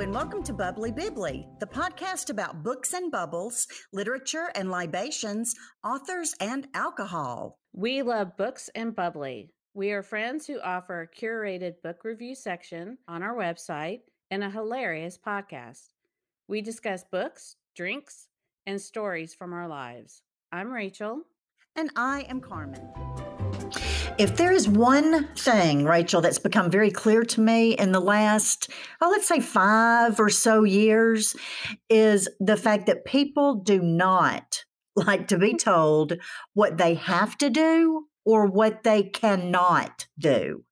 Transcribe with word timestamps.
and 0.00 0.14
welcome 0.14 0.42
to 0.42 0.54
Bubbly 0.54 0.92
Bibbly, 0.92 1.44
the 1.60 1.66
podcast 1.66 2.30
about 2.30 2.62
books 2.62 2.94
and 2.94 3.12
bubbles, 3.12 3.66
literature 3.92 4.50
and 4.54 4.70
libations, 4.70 5.54
authors 5.84 6.34
and 6.40 6.66
alcohol. 6.72 7.58
We 7.74 8.00
love 8.00 8.34
books 8.38 8.70
and 8.74 8.96
bubbly. 8.96 9.52
We 9.74 9.90
are 9.90 10.02
friends 10.02 10.46
who 10.46 10.58
offer 10.58 11.02
a 11.02 11.20
curated 11.22 11.82
book 11.84 12.02
review 12.02 12.34
section 12.34 12.96
on 13.08 13.22
our 13.22 13.34
website 13.34 14.00
and 14.30 14.42
a 14.42 14.48
hilarious 14.48 15.18
podcast. 15.18 15.88
We 16.48 16.62
discuss 16.62 17.04
books, 17.12 17.56
drinks, 17.76 18.28
and 18.64 18.80
stories 18.80 19.34
from 19.34 19.52
our 19.52 19.68
lives. 19.68 20.22
I'm 20.50 20.72
Rachel. 20.72 21.24
And 21.76 21.90
I 21.94 22.22
am 22.22 22.40
Carmen. 22.40 22.88
If 24.18 24.36
there 24.36 24.52
is 24.52 24.68
one 24.68 25.28
thing, 25.34 25.84
Rachel, 25.84 26.20
that's 26.20 26.38
become 26.38 26.70
very 26.70 26.90
clear 26.90 27.22
to 27.24 27.40
me 27.40 27.72
in 27.72 27.92
the 27.92 28.00
last, 28.00 28.70
oh, 29.00 29.08
let's 29.10 29.26
say 29.26 29.40
five 29.40 30.20
or 30.20 30.30
so 30.30 30.64
years, 30.64 31.36
is 31.88 32.28
the 32.38 32.56
fact 32.56 32.86
that 32.86 33.04
people 33.04 33.54
do 33.54 33.80
not 33.80 34.64
like 34.96 35.28
to 35.28 35.38
be 35.38 35.54
told 35.54 36.14
what 36.54 36.78
they 36.78 36.94
have 36.94 37.38
to 37.38 37.50
do 37.50 38.06
or 38.24 38.46
what 38.46 38.82
they 38.82 39.02
cannot 39.02 40.06
do. 40.18 40.64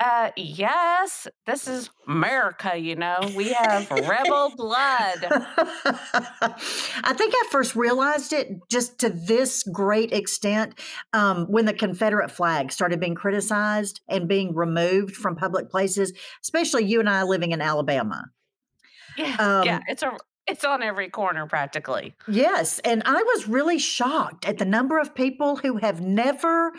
Uh, 0.00 0.30
yes, 0.36 1.28
this 1.46 1.68
is 1.68 1.88
America, 2.08 2.76
you 2.76 2.96
know. 2.96 3.18
We 3.36 3.52
have 3.52 3.88
rebel 3.90 4.52
blood. 4.56 5.24
I 5.30 7.14
think 7.16 7.32
I 7.34 7.44
first 7.50 7.76
realized 7.76 8.32
it 8.32 8.48
just 8.68 8.98
to 9.00 9.08
this 9.08 9.62
great 9.62 10.12
extent 10.12 10.80
um, 11.12 11.46
when 11.46 11.64
the 11.64 11.72
Confederate 11.72 12.30
flag 12.30 12.72
started 12.72 12.98
being 12.98 13.14
criticized 13.14 14.00
and 14.08 14.26
being 14.28 14.54
removed 14.54 15.14
from 15.14 15.36
public 15.36 15.70
places, 15.70 16.12
especially 16.42 16.84
you 16.84 16.98
and 16.98 17.08
I 17.08 17.22
living 17.22 17.52
in 17.52 17.60
Alabama. 17.60 18.24
Yeah, 19.16 19.36
um, 19.38 19.64
yeah, 19.64 19.80
it's 19.86 20.02
a 20.02 20.16
it's 20.46 20.64
on 20.64 20.82
every 20.82 21.08
corner 21.08 21.46
practically. 21.46 22.14
Yes. 22.28 22.78
And 22.80 23.02
I 23.06 23.22
was 23.22 23.48
really 23.48 23.78
shocked 23.78 24.46
at 24.46 24.58
the 24.58 24.64
number 24.64 24.98
of 24.98 25.14
people 25.14 25.56
who 25.56 25.78
have 25.78 26.00
never 26.00 26.72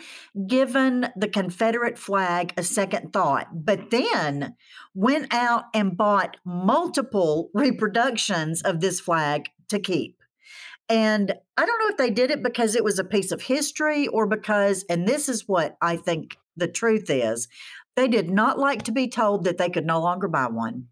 given 0.46 1.08
the 1.16 1.28
Confederate 1.28 1.98
flag 1.98 2.52
a 2.56 2.62
second 2.62 3.12
thought, 3.12 3.48
but 3.52 3.90
then 3.90 4.54
went 4.94 5.32
out 5.34 5.64
and 5.74 5.96
bought 5.96 6.36
multiple 6.44 7.50
reproductions 7.54 8.62
of 8.62 8.80
this 8.80 9.00
flag 9.00 9.48
to 9.68 9.80
keep. 9.80 10.22
And 10.88 11.34
I 11.56 11.66
don't 11.66 11.80
know 11.80 11.88
if 11.88 11.96
they 11.96 12.10
did 12.10 12.30
it 12.30 12.44
because 12.44 12.76
it 12.76 12.84
was 12.84 13.00
a 13.00 13.04
piece 13.04 13.32
of 13.32 13.42
history 13.42 14.06
or 14.06 14.26
because, 14.26 14.84
and 14.88 15.08
this 15.08 15.28
is 15.28 15.48
what 15.48 15.76
I 15.82 15.96
think 15.96 16.36
the 16.56 16.68
truth 16.68 17.10
is, 17.10 17.48
they 17.96 18.06
did 18.06 18.30
not 18.30 18.58
like 18.58 18.82
to 18.84 18.92
be 18.92 19.08
told 19.08 19.44
that 19.44 19.58
they 19.58 19.70
could 19.70 19.86
no 19.86 20.00
longer 20.00 20.28
buy 20.28 20.46
one. 20.46 20.86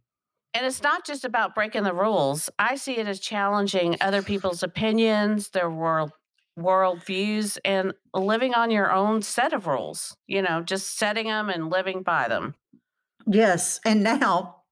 And 0.55 0.65
it's 0.65 0.83
not 0.83 1.05
just 1.05 1.25
about 1.25 1.55
breaking 1.55 1.83
the 1.83 1.93
rules. 1.93 2.49
I 2.59 2.77
see 2.77 2.97
it 2.97 3.09
as 3.09 3.19
challenging 3.19 3.97
other 4.01 4.23
people's 4.23 4.63
opinions, 4.63 5.51
their 5.51 5.71
world 5.71 6.13
world 6.57 7.05
views, 7.05 7.59
and 7.65 7.93
living 8.15 8.55
on 8.55 8.71
your 8.71 8.93
own 8.93 9.21
set 9.23 9.53
of 9.53 9.67
rules. 9.67 10.17
You 10.29 10.43
know, 10.43 10.63
just 10.63 10.97
setting 10.97 11.27
them 11.27 11.49
and 11.49 11.71
living 11.71 12.03
by 12.03 12.29
them. 12.29 12.55
Yes. 13.27 13.81
And 13.85 14.05
now 14.05 14.63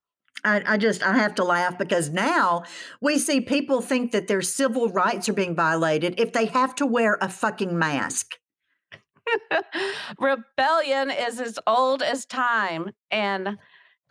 I, 0.44 0.62
I, 0.66 0.76
just 0.76 1.02
I 1.02 1.16
have 1.16 1.34
to 1.36 1.44
laugh 1.44 1.78
because 1.78 2.10
now 2.10 2.64
we 3.00 3.18
see 3.18 3.40
people 3.40 3.80
think 3.80 4.12
that 4.12 4.28
their 4.28 4.42
civil 4.42 4.88
rights 4.88 5.28
are 5.28 5.32
being 5.34 5.54
violated 5.54 6.14
if 6.18 6.32
they 6.32 6.46
have 6.46 6.74
to 6.76 6.86
wear 6.86 7.18
a 7.20 7.28
fucking 7.28 7.76
mask. 7.76 8.36
Rebellion 10.18 11.10
is 11.10 11.40
as 11.40 11.58
old 11.66 12.02
as 12.02 12.26
time. 12.26 12.90
And 13.10 13.58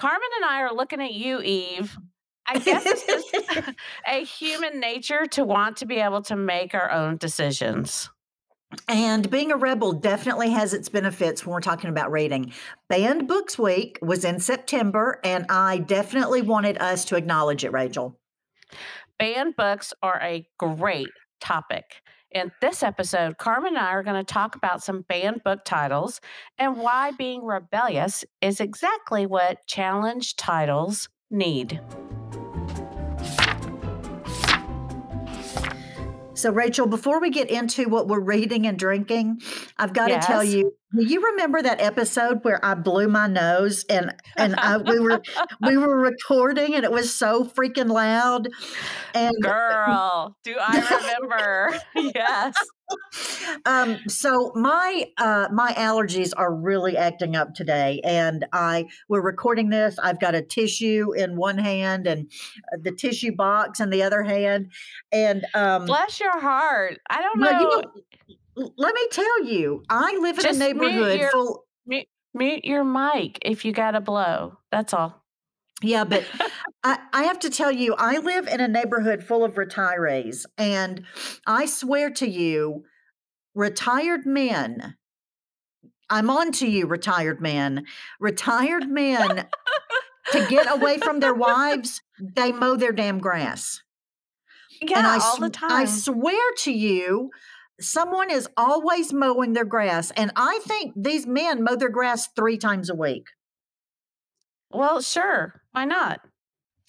Carmen 0.01 0.29
and 0.37 0.45
I 0.45 0.61
are 0.61 0.73
looking 0.73 0.99
at 0.99 1.13
you, 1.13 1.41
Eve. 1.43 1.95
I 2.47 2.57
guess 2.57 2.83
it's 2.87 3.05
just 3.05 3.69
a 4.07 4.25
human 4.25 4.79
nature 4.79 5.27
to 5.27 5.43
want 5.43 5.77
to 5.77 5.85
be 5.85 5.97
able 5.97 6.23
to 6.23 6.35
make 6.35 6.73
our 6.73 6.89
own 6.89 7.17
decisions. 7.17 8.09
And 8.87 9.29
being 9.29 9.51
a 9.51 9.57
rebel 9.57 9.91
definitely 9.93 10.49
has 10.49 10.73
its 10.73 10.89
benefits 10.89 11.45
when 11.45 11.53
we're 11.53 11.61
talking 11.61 11.91
about 11.91 12.11
reading. 12.11 12.51
Banned 12.89 13.27
Books 13.27 13.59
Week 13.59 13.99
was 14.01 14.25
in 14.25 14.39
September, 14.39 15.19
and 15.23 15.45
I 15.49 15.77
definitely 15.77 16.41
wanted 16.41 16.79
us 16.79 17.05
to 17.05 17.15
acknowledge 17.15 17.63
it, 17.63 17.71
Rachel. 17.71 18.19
Banned 19.19 19.55
books 19.55 19.93
are 20.01 20.19
a 20.19 20.47
great 20.57 21.11
topic. 21.41 22.01
In 22.31 22.49
this 22.61 22.81
episode, 22.81 23.37
Carmen 23.37 23.75
and 23.75 23.77
I 23.77 23.89
are 23.89 24.03
going 24.03 24.15
to 24.15 24.23
talk 24.23 24.55
about 24.55 24.81
some 24.81 25.01
banned 25.01 25.43
book 25.43 25.65
titles 25.65 26.21
and 26.57 26.77
why 26.77 27.11
being 27.11 27.43
rebellious 27.43 28.23
is 28.39 28.61
exactly 28.61 29.25
what 29.25 29.67
challenge 29.67 30.37
titles 30.37 31.09
need. 31.29 31.81
So, 36.33 36.53
Rachel, 36.53 36.87
before 36.87 37.19
we 37.19 37.31
get 37.31 37.49
into 37.49 37.89
what 37.89 38.07
we're 38.07 38.21
reading 38.21 38.65
and 38.65 38.79
drinking, 38.79 39.41
I've 39.77 39.91
got 39.91 40.09
yes. 40.09 40.25
to 40.25 40.31
tell 40.31 40.43
you 40.43 40.71
do 40.95 41.03
you 41.03 41.21
remember 41.21 41.61
that 41.61 41.79
episode 41.79 42.43
where 42.43 42.63
I 42.63 42.73
blew 42.73 43.07
my 43.07 43.27
nose 43.27 43.85
and 43.89 44.13
and 44.35 44.55
I, 44.57 44.77
we 44.77 44.99
were 44.99 45.21
we 45.61 45.77
were 45.77 45.97
recording 45.97 46.75
and 46.75 46.83
it 46.83 46.91
was 46.91 47.13
so 47.13 47.45
freaking 47.45 47.89
loud? 47.89 48.49
And 49.13 49.33
girl, 49.41 50.35
do 50.43 50.55
I 50.59 51.15
remember? 51.19 51.79
yes. 52.15 52.55
Um, 53.65 53.99
so 54.07 54.51
my 54.55 55.05
uh, 55.17 55.47
my 55.53 55.73
allergies 55.73 56.33
are 56.35 56.53
really 56.53 56.97
acting 56.97 57.35
up 57.35 57.53
today, 57.53 58.01
and 58.03 58.45
I 58.51 58.85
we're 59.07 59.21
recording 59.21 59.69
this. 59.69 59.97
I've 60.01 60.19
got 60.19 60.35
a 60.35 60.41
tissue 60.41 61.13
in 61.13 61.37
one 61.37 61.57
hand 61.57 62.05
and 62.05 62.29
uh, 62.73 62.77
the 62.81 62.91
tissue 62.91 63.33
box 63.33 63.79
in 63.79 63.91
the 63.91 64.03
other 64.03 64.23
hand, 64.23 64.71
and 65.11 65.45
um, 65.53 65.85
bless 65.85 66.19
your 66.19 66.37
heart. 66.39 66.99
I 67.09 67.21
don't 67.21 67.39
know. 67.39 67.51
You 67.51 67.81
know 67.81 67.83
let 68.77 68.95
me 68.95 69.07
tell 69.11 69.45
you, 69.45 69.83
I 69.89 70.17
live 70.21 70.37
in 70.37 70.43
Just 70.43 70.61
a 70.61 70.63
neighborhood 70.63 71.19
your, 71.19 71.31
full. 71.31 71.65
Mute, 71.85 72.07
mute 72.33 72.65
your 72.65 72.83
mic 72.83 73.39
if 73.41 73.65
you 73.65 73.71
got 73.71 73.91
to 73.91 74.01
blow. 74.01 74.57
That's 74.71 74.93
all. 74.93 75.23
Yeah, 75.81 76.03
but 76.03 76.25
I, 76.83 76.99
I, 77.13 77.23
have 77.23 77.39
to 77.39 77.49
tell 77.49 77.71
you, 77.71 77.95
I 77.97 78.17
live 78.19 78.47
in 78.47 78.59
a 78.59 78.67
neighborhood 78.67 79.23
full 79.23 79.43
of 79.43 79.55
retirees, 79.55 80.45
and 80.57 81.03
I 81.47 81.65
swear 81.65 82.09
to 82.11 82.29
you, 82.29 82.83
retired 83.55 84.25
men. 84.25 84.95
I'm 86.09 86.29
on 86.29 86.51
to 86.53 86.67
you, 86.67 86.87
retired 86.87 87.41
men. 87.41 87.85
Retired 88.19 88.89
men 88.89 89.47
to 90.31 90.47
get 90.47 90.71
away 90.71 90.97
from 90.97 91.19
their 91.19 91.33
wives, 91.33 92.01
they 92.19 92.51
mow 92.51 92.75
their 92.75 92.91
damn 92.91 93.19
grass. 93.19 93.81
Yeah, 94.81 94.99
and 94.99 95.07
I, 95.07 95.19
all 95.19 95.39
the 95.39 95.49
time. 95.49 95.71
I 95.71 95.85
swear 95.85 96.51
to 96.59 96.71
you, 96.71 97.29
someone 97.81 98.31
is 98.31 98.47
always 98.57 99.13
mowing 99.13 99.53
their 99.53 99.65
grass. 99.65 100.11
And 100.11 100.31
I 100.35 100.59
think 100.65 100.93
these 100.95 101.25
men 101.25 101.63
mow 101.63 101.75
their 101.75 101.89
grass 101.89 102.27
three 102.35 102.57
times 102.57 102.89
a 102.89 102.95
week. 102.95 103.25
Well, 104.71 105.01
sure. 105.01 105.61
Why 105.71 105.85
not? 105.85 106.21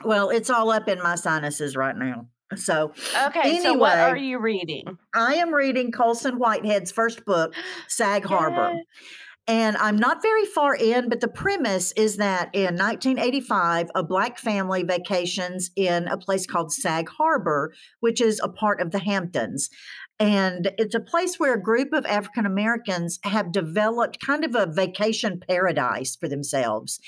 Well, 0.04 0.30
it's 0.30 0.50
all 0.50 0.70
up 0.70 0.88
in 0.88 1.02
my 1.02 1.14
sinuses 1.14 1.76
right 1.76 1.96
now. 1.96 2.26
So, 2.56 2.92
okay. 3.26 3.40
Anyway, 3.44 3.62
so, 3.62 3.74
what 3.74 3.98
are 3.98 4.16
you 4.16 4.38
reading? 4.38 4.98
I 5.14 5.34
am 5.36 5.54
reading 5.54 5.90
Colson 5.90 6.38
Whitehead's 6.38 6.92
first 6.92 7.24
book, 7.24 7.54
Sag 7.88 8.24
Harbor. 8.24 8.80
And 9.48 9.76
I'm 9.78 9.96
not 9.96 10.22
very 10.22 10.44
far 10.44 10.74
in, 10.74 11.08
but 11.08 11.20
the 11.20 11.28
premise 11.28 11.90
is 11.92 12.18
that 12.18 12.50
in 12.52 12.76
1985, 12.76 13.90
a 13.94 14.04
black 14.04 14.38
family 14.38 14.84
vacations 14.84 15.70
in 15.74 16.06
a 16.06 16.16
place 16.16 16.46
called 16.46 16.72
Sag 16.72 17.08
Harbor, 17.08 17.72
which 17.98 18.20
is 18.20 18.40
a 18.42 18.48
part 18.48 18.80
of 18.80 18.92
the 18.92 19.00
Hamptons. 19.00 19.68
And 20.20 20.70
it's 20.78 20.94
a 20.94 21.00
place 21.00 21.40
where 21.40 21.54
a 21.54 21.62
group 21.62 21.92
of 21.92 22.06
African 22.06 22.46
Americans 22.46 23.18
have 23.24 23.50
developed 23.50 24.24
kind 24.24 24.44
of 24.44 24.54
a 24.54 24.66
vacation 24.66 25.40
paradise 25.48 26.14
for 26.14 26.28
themselves. 26.28 27.00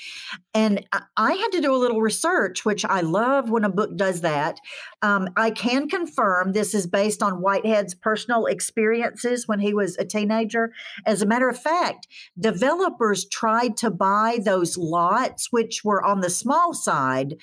And 0.53 0.85
I 1.15 1.33
had 1.33 1.51
to 1.53 1.61
do 1.61 1.73
a 1.73 1.77
little 1.77 2.01
research, 2.01 2.65
which 2.65 2.83
I 2.83 3.01
love 3.01 3.49
when 3.49 3.63
a 3.63 3.69
book 3.69 3.95
does 3.95 4.21
that. 4.21 4.59
Um, 5.01 5.29
I 5.37 5.51
can 5.51 5.87
confirm 5.87 6.51
this 6.51 6.73
is 6.73 6.87
based 6.87 7.23
on 7.23 7.41
Whitehead's 7.41 7.95
personal 7.95 8.47
experiences 8.47 9.47
when 9.47 9.59
he 9.59 9.73
was 9.73 9.97
a 9.97 10.05
teenager. 10.05 10.71
As 11.05 11.21
a 11.21 11.25
matter 11.25 11.47
of 11.47 11.57
fact, 11.57 12.07
developers 12.37 13.25
tried 13.29 13.77
to 13.77 13.89
buy 13.89 14.39
those 14.43 14.77
lots, 14.77 15.51
which 15.51 15.83
were 15.85 16.03
on 16.03 16.19
the 16.19 16.29
small 16.29 16.73
side, 16.73 17.35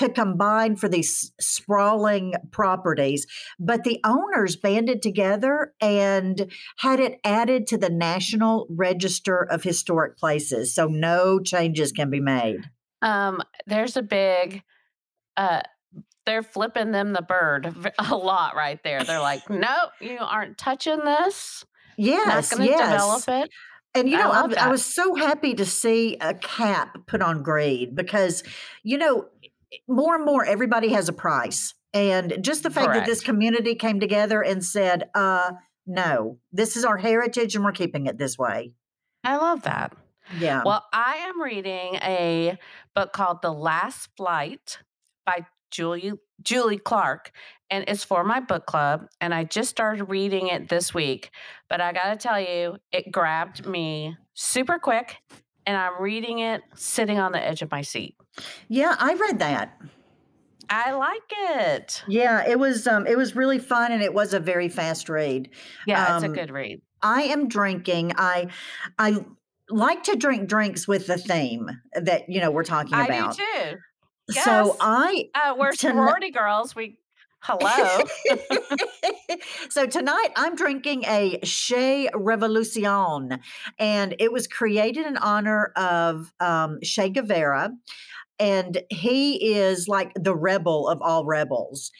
to 0.00 0.08
combine 0.08 0.76
for 0.76 0.88
these 0.88 1.30
sprawling 1.38 2.32
properties. 2.50 3.26
But 3.58 3.84
the 3.84 4.00
owners 4.02 4.56
banded 4.56 5.02
together 5.02 5.74
and 5.78 6.50
had 6.78 7.00
it 7.00 7.20
added 7.22 7.66
to 7.66 7.76
the 7.76 7.90
National 7.90 8.66
Register 8.70 9.42
of 9.42 9.62
Historic 9.62 10.16
Places. 10.16 10.74
So 10.74 10.86
no 10.86 11.38
changes 11.38 11.92
can 11.92 12.08
be 12.08 12.18
made. 12.18 12.70
Um, 13.02 13.42
there's 13.66 13.98
a 13.98 14.02
big, 14.02 14.62
uh, 15.36 15.60
they're 16.24 16.42
flipping 16.42 16.92
them 16.92 17.12
the 17.12 17.20
bird 17.20 17.92
a 17.98 18.16
lot 18.16 18.56
right 18.56 18.82
there. 18.82 19.04
They're 19.04 19.20
like, 19.20 19.50
no, 19.50 19.76
you 20.00 20.16
aren't 20.18 20.56
touching 20.56 21.00
this. 21.04 21.66
Yes, 21.98 22.50
Not 22.50 22.58
going 22.58 22.68
to 22.68 22.74
yes. 22.74 22.90
develop 22.90 23.44
it. 23.44 23.50
And 23.94 24.08
you 24.08 24.16
know, 24.16 24.30
I, 24.30 24.42
I, 24.42 24.66
I, 24.66 24.68
was 24.68 24.84
so 24.84 25.16
happy 25.16 25.54
to 25.54 25.66
see 25.66 26.16
a 26.20 26.32
cap 26.34 26.96
put 27.08 27.20
on 27.20 27.42
Greed 27.42 27.96
because, 27.96 28.44
you 28.84 28.96
know, 28.96 29.26
more 29.88 30.14
and 30.14 30.24
more 30.24 30.44
everybody 30.44 30.88
has 30.88 31.08
a 31.08 31.12
price. 31.12 31.74
And 31.92 32.38
just 32.40 32.62
the 32.62 32.70
fact 32.70 32.88
Correct. 32.88 33.06
that 33.06 33.10
this 33.10 33.20
community 33.20 33.74
came 33.74 33.98
together 33.98 34.42
and 34.42 34.64
said, 34.64 35.10
uh, 35.14 35.52
no, 35.86 36.38
this 36.52 36.76
is 36.76 36.84
our 36.84 36.96
heritage 36.96 37.56
and 37.56 37.64
we're 37.64 37.72
keeping 37.72 38.06
it 38.06 38.16
this 38.16 38.38
way. 38.38 38.72
I 39.24 39.36
love 39.36 39.62
that. 39.62 39.96
Yeah. 40.38 40.62
Well, 40.64 40.84
I 40.92 41.16
am 41.16 41.42
reading 41.42 41.96
a 41.96 42.58
book 42.94 43.12
called 43.12 43.42
The 43.42 43.52
Last 43.52 44.08
Flight 44.16 44.78
by 45.26 45.46
Julie 45.70 46.12
Julie 46.42 46.78
Clark 46.78 47.32
and 47.70 47.84
it's 47.86 48.04
for 48.04 48.24
my 48.24 48.40
book 48.40 48.66
club 48.66 49.06
and 49.20 49.34
I 49.34 49.44
just 49.44 49.70
started 49.70 50.04
reading 50.04 50.48
it 50.48 50.68
this 50.68 50.94
week. 50.94 51.30
But 51.68 51.80
I 51.80 51.92
got 51.92 52.10
to 52.10 52.16
tell 52.16 52.40
you, 52.40 52.78
it 52.92 53.12
grabbed 53.12 53.66
me 53.66 54.16
super 54.34 54.78
quick 54.78 55.16
and 55.66 55.76
I'm 55.76 56.00
reading 56.00 56.38
it 56.40 56.62
sitting 56.74 57.18
on 57.18 57.32
the 57.32 57.40
edge 57.44 57.62
of 57.62 57.70
my 57.70 57.82
seat. 57.82 58.16
yeah, 58.68 58.96
I 58.98 59.14
read 59.14 59.38
that. 59.40 59.78
I 60.68 60.92
like 60.92 61.22
it. 61.30 62.04
Yeah, 62.06 62.46
it 62.48 62.58
was 62.58 62.86
um 62.86 63.06
it 63.06 63.16
was 63.16 63.34
really 63.34 63.58
fun 63.58 63.90
and 63.92 64.02
it 64.02 64.14
was 64.14 64.32
a 64.34 64.40
very 64.40 64.68
fast 64.68 65.08
read. 65.08 65.50
Yeah, 65.86 66.14
it's 66.16 66.22
a 66.24 66.26
Um, 66.28 66.32
good 66.32 66.50
read. 66.50 66.80
I 67.02 67.22
am 67.22 67.48
drinking. 67.48 68.12
I 68.16 68.48
I 68.98 69.24
like 69.68 70.04
to 70.04 70.16
drink 70.16 70.48
drinks 70.48 70.86
with 70.86 71.06
the 71.08 71.16
theme 71.18 71.68
that 71.94 72.28
you 72.28 72.40
know 72.40 72.50
we're 72.52 72.64
talking 72.64 72.94
I 72.94 73.06
about. 73.06 73.36
do 73.36 73.42
too. 73.42 73.76
So 74.42 74.76
I 74.80 75.24
Uh, 75.34 75.54
we're 75.58 75.72
Tonight- 75.72 75.94
sorority 75.94 76.30
girls. 76.30 76.76
We 76.76 76.98
hello. 77.42 78.04
so 79.70 79.86
tonight 79.86 80.28
I'm 80.36 80.54
drinking 80.54 81.04
a 81.04 81.38
Chez 81.42 82.08
Revolution, 82.14 83.38
and 83.78 84.14
it 84.18 84.32
was 84.32 84.46
created 84.46 85.06
in 85.06 85.16
honor 85.16 85.72
of 85.76 86.32
um, 86.40 86.78
Che 86.82 87.10
Guevara, 87.10 87.70
and 88.38 88.82
he 88.90 89.54
is 89.54 89.88
like 89.88 90.12
the 90.14 90.34
rebel 90.34 90.88
of 90.88 91.00
all 91.02 91.24
rebels. 91.24 91.90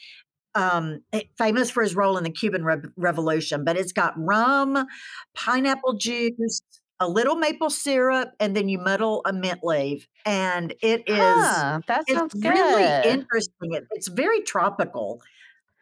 Um, 0.53 0.99
eh, 1.13 1.21
famous 1.37 1.69
for 1.69 1.81
his 1.81 1.95
role 1.95 2.17
in 2.17 2.25
the 2.25 2.29
Cuban 2.29 2.65
Re- 2.65 2.81
Revolution, 2.97 3.63
but 3.63 3.77
it's 3.77 3.93
got 3.93 4.13
rum, 4.17 4.85
pineapple 5.33 5.93
juice, 5.93 6.61
a 7.01 7.07
little 7.09 7.35
maple 7.35 7.69
syrup, 7.69 8.31
and 8.39 8.55
then 8.55 8.69
you 8.69 8.77
muddle 8.77 9.21
a 9.25 9.33
mint 9.33 9.63
leaf, 9.63 10.07
and 10.25 10.73
it 10.81 11.03
is. 11.07 11.17
Huh, 11.17 11.81
that 11.87 12.07
sounds 12.07 12.33
It's 12.33 12.41
good. 12.41 12.49
really 12.49 13.09
interesting. 13.09 13.73
It, 13.73 13.87
it's 13.91 14.07
very 14.07 14.41
tropical. 14.41 15.21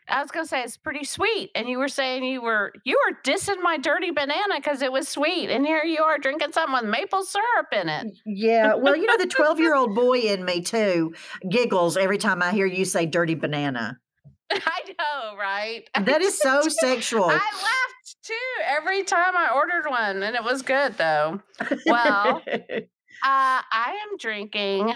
I 0.08 0.24
was 0.24 0.32
gonna 0.32 0.48
say 0.48 0.64
it's 0.64 0.78
pretty 0.78 1.04
sweet, 1.06 1.52
and 1.54 1.70
you 1.70 1.78
were 1.78 1.88
saying 1.88 2.24
you 2.24 2.42
were 2.42 2.74
you 2.84 2.98
were 3.06 3.18
dissing 3.24 3.62
my 3.62 3.78
dirty 3.78 4.10
banana 4.10 4.56
because 4.56 4.82
it 4.82 4.92
was 4.92 5.08
sweet, 5.08 5.52
and 5.52 5.64
here 5.66 5.84
you 5.84 6.02
are 6.02 6.18
drinking 6.18 6.52
something 6.52 6.74
with 6.74 6.86
maple 6.90 7.24
syrup 7.24 7.68
in 7.72 7.90
it. 7.90 8.08
Yeah. 8.26 8.74
Well, 8.74 8.96
you 8.96 9.06
know, 9.06 9.18
the 9.18 9.28
12 9.30 9.60
year 9.60 9.76
old 9.76 9.94
boy 9.94 10.20
in 10.22 10.44
me 10.46 10.62
too 10.62 11.14
giggles 11.48 11.96
every 11.96 12.18
time 12.18 12.42
I 12.42 12.52
hear 12.54 12.66
you 12.66 12.86
say 12.86 13.06
dirty 13.06 13.36
banana. 13.36 14.00
I 14.52 14.82
know, 14.98 15.38
right? 15.38 15.84
That 16.06 16.22
is 16.24 16.40
so 16.40 16.62
sexual. 16.70 17.26
I 17.30 17.34
laughed 17.34 17.99
too 18.30 18.64
every 18.66 19.04
time 19.04 19.36
I 19.36 19.50
ordered 19.54 19.90
one, 19.90 20.24
and 20.24 20.36
it 20.36 20.44
was 20.44 20.62
good 20.62 20.98
though. 20.98 21.42
Well, 21.86 22.42
uh, 22.48 22.82
I 23.24 23.98
am 24.04 24.18
drinking 24.18 24.94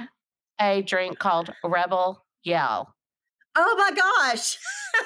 a 0.62 0.82
drink 0.84 1.20
called 1.20 1.50
Rebel 1.64 2.24
Yell. 2.44 2.94
oh 3.56 3.76
my 3.78 3.92
gosh. 3.96 4.58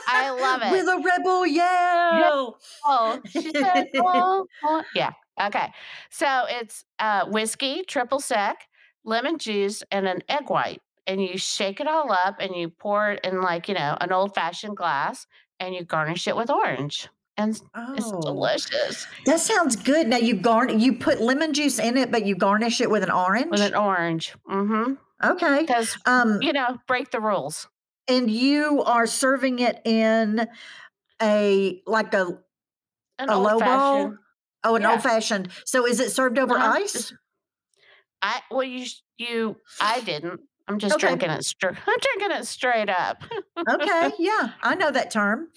I 0.07 0.29
love 0.31 0.61
it. 0.65 0.71
With 0.71 0.87
a 0.87 1.01
rebel 1.01 1.45
yell. 1.47 2.57
Oh, 2.85 3.21
she 3.29 3.51
said, 3.51 3.87
"Oh, 3.95 4.45
oh." 4.63 4.83
yeah. 4.93 5.11
Okay. 5.41 5.71
So 6.09 6.45
it's 6.49 6.83
uh, 6.99 7.25
whiskey, 7.27 7.83
triple 7.87 8.19
sec, 8.19 8.57
lemon 9.05 9.37
juice, 9.37 9.83
and 9.91 10.07
an 10.07 10.21
egg 10.29 10.49
white. 10.49 10.81
And 11.05 11.21
you 11.21 11.37
shake 11.37 11.79
it 11.79 11.87
all 11.87 12.11
up 12.11 12.37
and 12.41 12.53
you 12.55 12.69
pour 12.69 13.11
it 13.11 13.21
in 13.23 13.41
like, 13.41 13.69
you 13.69 13.75
know, 13.75 13.95
an 14.01 14.11
old 14.11 14.35
fashioned 14.35 14.75
glass 14.75 15.25
and 15.59 15.73
you 15.73 15.85
garnish 15.85 16.27
it 16.27 16.35
with 16.35 16.49
orange. 16.49 17.07
And 17.37 17.51
s- 17.53 17.61
it's 17.95 18.05
Oh, 18.07 18.21
delicious 18.21 19.05
that 19.25 19.39
sounds 19.39 19.75
good. 19.75 20.07
Now 20.07 20.17
you 20.17 20.35
garn 20.35 20.79
you 20.79 20.93
put 20.97 21.21
lemon 21.21 21.53
juice 21.53 21.77
in 21.79 21.95
it, 21.97 22.11
but 22.11 22.25
you 22.25 22.35
garnish 22.35 22.81
it 22.81 22.89
with 22.89 23.03
an 23.03 23.11
orange. 23.11 23.51
with 23.51 23.61
an 23.61 23.75
orange. 23.75 24.33
Mm-hmm. 24.49 24.93
okay. 25.23 25.59
Because, 25.61 25.97
Um, 26.05 26.41
you 26.41 26.51
know, 26.53 26.77
break 26.87 27.11
the 27.11 27.19
rules. 27.19 27.67
and 28.07 28.31
you 28.31 28.81
are 28.83 29.05
serving 29.05 29.59
it 29.59 29.81
in 29.85 30.47
a 31.21 31.81
like 31.85 32.13
a 32.13 32.39
An 33.19 33.29
a 33.29 33.33
old 33.35 33.43
low 33.43 33.59
ball. 33.59 33.95
fashioned. 33.95 34.17
Oh, 34.63 34.75
an 34.75 34.81
Yeah. 34.81 34.91
old 34.91 35.03
fashioned. 35.03 35.49
So 35.65 35.85
is 35.85 35.99
it 35.99 36.11
served 36.11 36.39
over 36.39 36.55
Uh-huh, 36.57 36.71
ice? 36.81 36.93
just- 36.93 37.13
I, 38.21 38.41
well, 38.49 38.63
you, 38.63 38.87
you, 39.19 39.57
I 39.79 39.99
didn't. 40.01 40.41
I'm 40.67 40.79
just 40.79 40.95
Okay. 40.95 41.07
drinking 41.07 41.29
it 41.29 41.45
straight. 41.45 41.75
I'm 41.87 41.97
drinking 41.99 42.37
it 42.37 42.47
straight 42.47 42.89
up. 42.89 43.23
okay, 43.69 44.11
yeah, 44.17 44.49
I 44.63 44.73
know 44.73 44.89
that 44.89 45.11
term. 45.11 45.49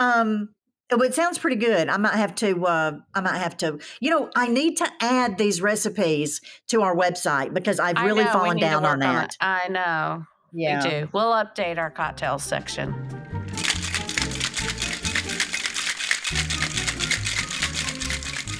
Um, 0.00 0.54
oh, 0.90 1.02
it 1.02 1.14
sounds 1.14 1.38
pretty 1.38 1.56
good. 1.56 1.88
I 1.88 1.96
might 1.96 2.14
have 2.14 2.34
to. 2.36 2.66
Uh, 2.66 2.98
I 3.14 3.20
might 3.20 3.38
have 3.38 3.56
to. 3.58 3.78
You 4.00 4.10
know, 4.10 4.30
I 4.34 4.48
need 4.48 4.76
to 4.78 4.88
add 5.00 5.38
these 5.38 5.60
recipes 5.60 6.40
to 6.68 6.82
our 6.82 6.94
website 6.94 7.52
because 7.52 7.78
I've 7.80 8.00
really 8.00 8.24
know, 8.24 8.32
fallen 8.32 8.58
down 8.58 8.84
on 8.84 9.00
that. 9.00 9.30
it. 9.30 9.36
I 9.40 9.68
know. 9.68 10.24
yeah. 10.52 10.82
We 10.84 10.90
do. 10.90 11.08
We'll 11.12 11.32
update 11.32 11.78
our 11.78 11.90
cocktails 11.90 12.42
section. 12.42 12.94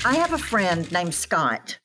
I 0.04 0.14
have 0.14 0.32
a 0.32 0.38
friend 0.38 0.90
named 0.92 1.14
Scott 1.14 1.78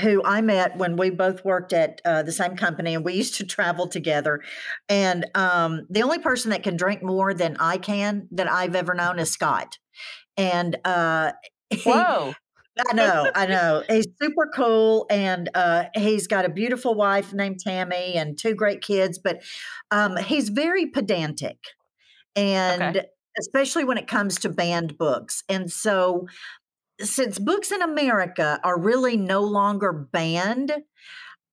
who 0.00 0.22
I 0.24 0.40
met 0.40 0.76
when 0.76 0.96
we 0.96 1.10
both 1.10 1.44
worked 1.44 1.72
at 1.72 2.00
uh, 2.04 2.22
the 2.22 2.32
same 2.32 2.56
company 2.56 2.94
and 2.94 3.04
we 3.04 3.14
used 3.14 3.34
to 3.36 3.46
travel 3.46 3.86
together. 3.88 4.40
And 4.88 5.26
um, 5.34 5.86
the 5.90 6.02
only 6.02 6.18
person 6.18 6.50
that 6.50 6.62
can 6.62 6.76
drink 6.76 7.02
more 7.02 7.34
than 7.34 7.56
I 7.58 7.78
can 7.78 8.28
that 8.32 8.50
I've 8.50 8.74
ever 8.74 8.94
known 8.94 9.18
is 9.18 9.30
Scott. 9.30 9.78
And 10.36 10.76
uh, 10.84 11.32
he- 11.70 11.90
Whoa. 11.90 12.34
I 12.90 12.92
know, 12.92 13.30
I 13.36 13.46
know. 13.46 13.84
He's 13.88 14.08
super 14.20 14.50
cool, 14.52 15.06
and 15.08 15.48
uh, 15.54 15.84
he's 15.94 16.26
got 16.26 16.44
a 16.44 16.48
beautiful 16.48 16.96
wife 16.96 17.32
named 17.32 17.60
Tammy 17.60 18.14
and 18.14 18.36
two 18.36 18.54
great 18.54 18.80
kids. 18.80 19.16
But 19.16 19.42
um, 19.92 20.16
he's 20.16 20.48
very 20.48 20.86
pedantic, 20.86 21.58
and 22.34 23.06
especially 23.38 23.84
when 23.84 23.96
it 23.96 24.08
comes 24.08 24.40
to 24.40 24.48
banned 24.48 24.98
books. 24.98 25.44
And 25.48 25.70
so, 25.70 26.26
since 27.00 27.38
books 27.38 27.70
in 27.70 27.82
America 27.82 28.60
are 28.62 28.78
really 28.78 29.16
no 29.16 29.42
longer 29.42 29.92
banned, 29.92 30.72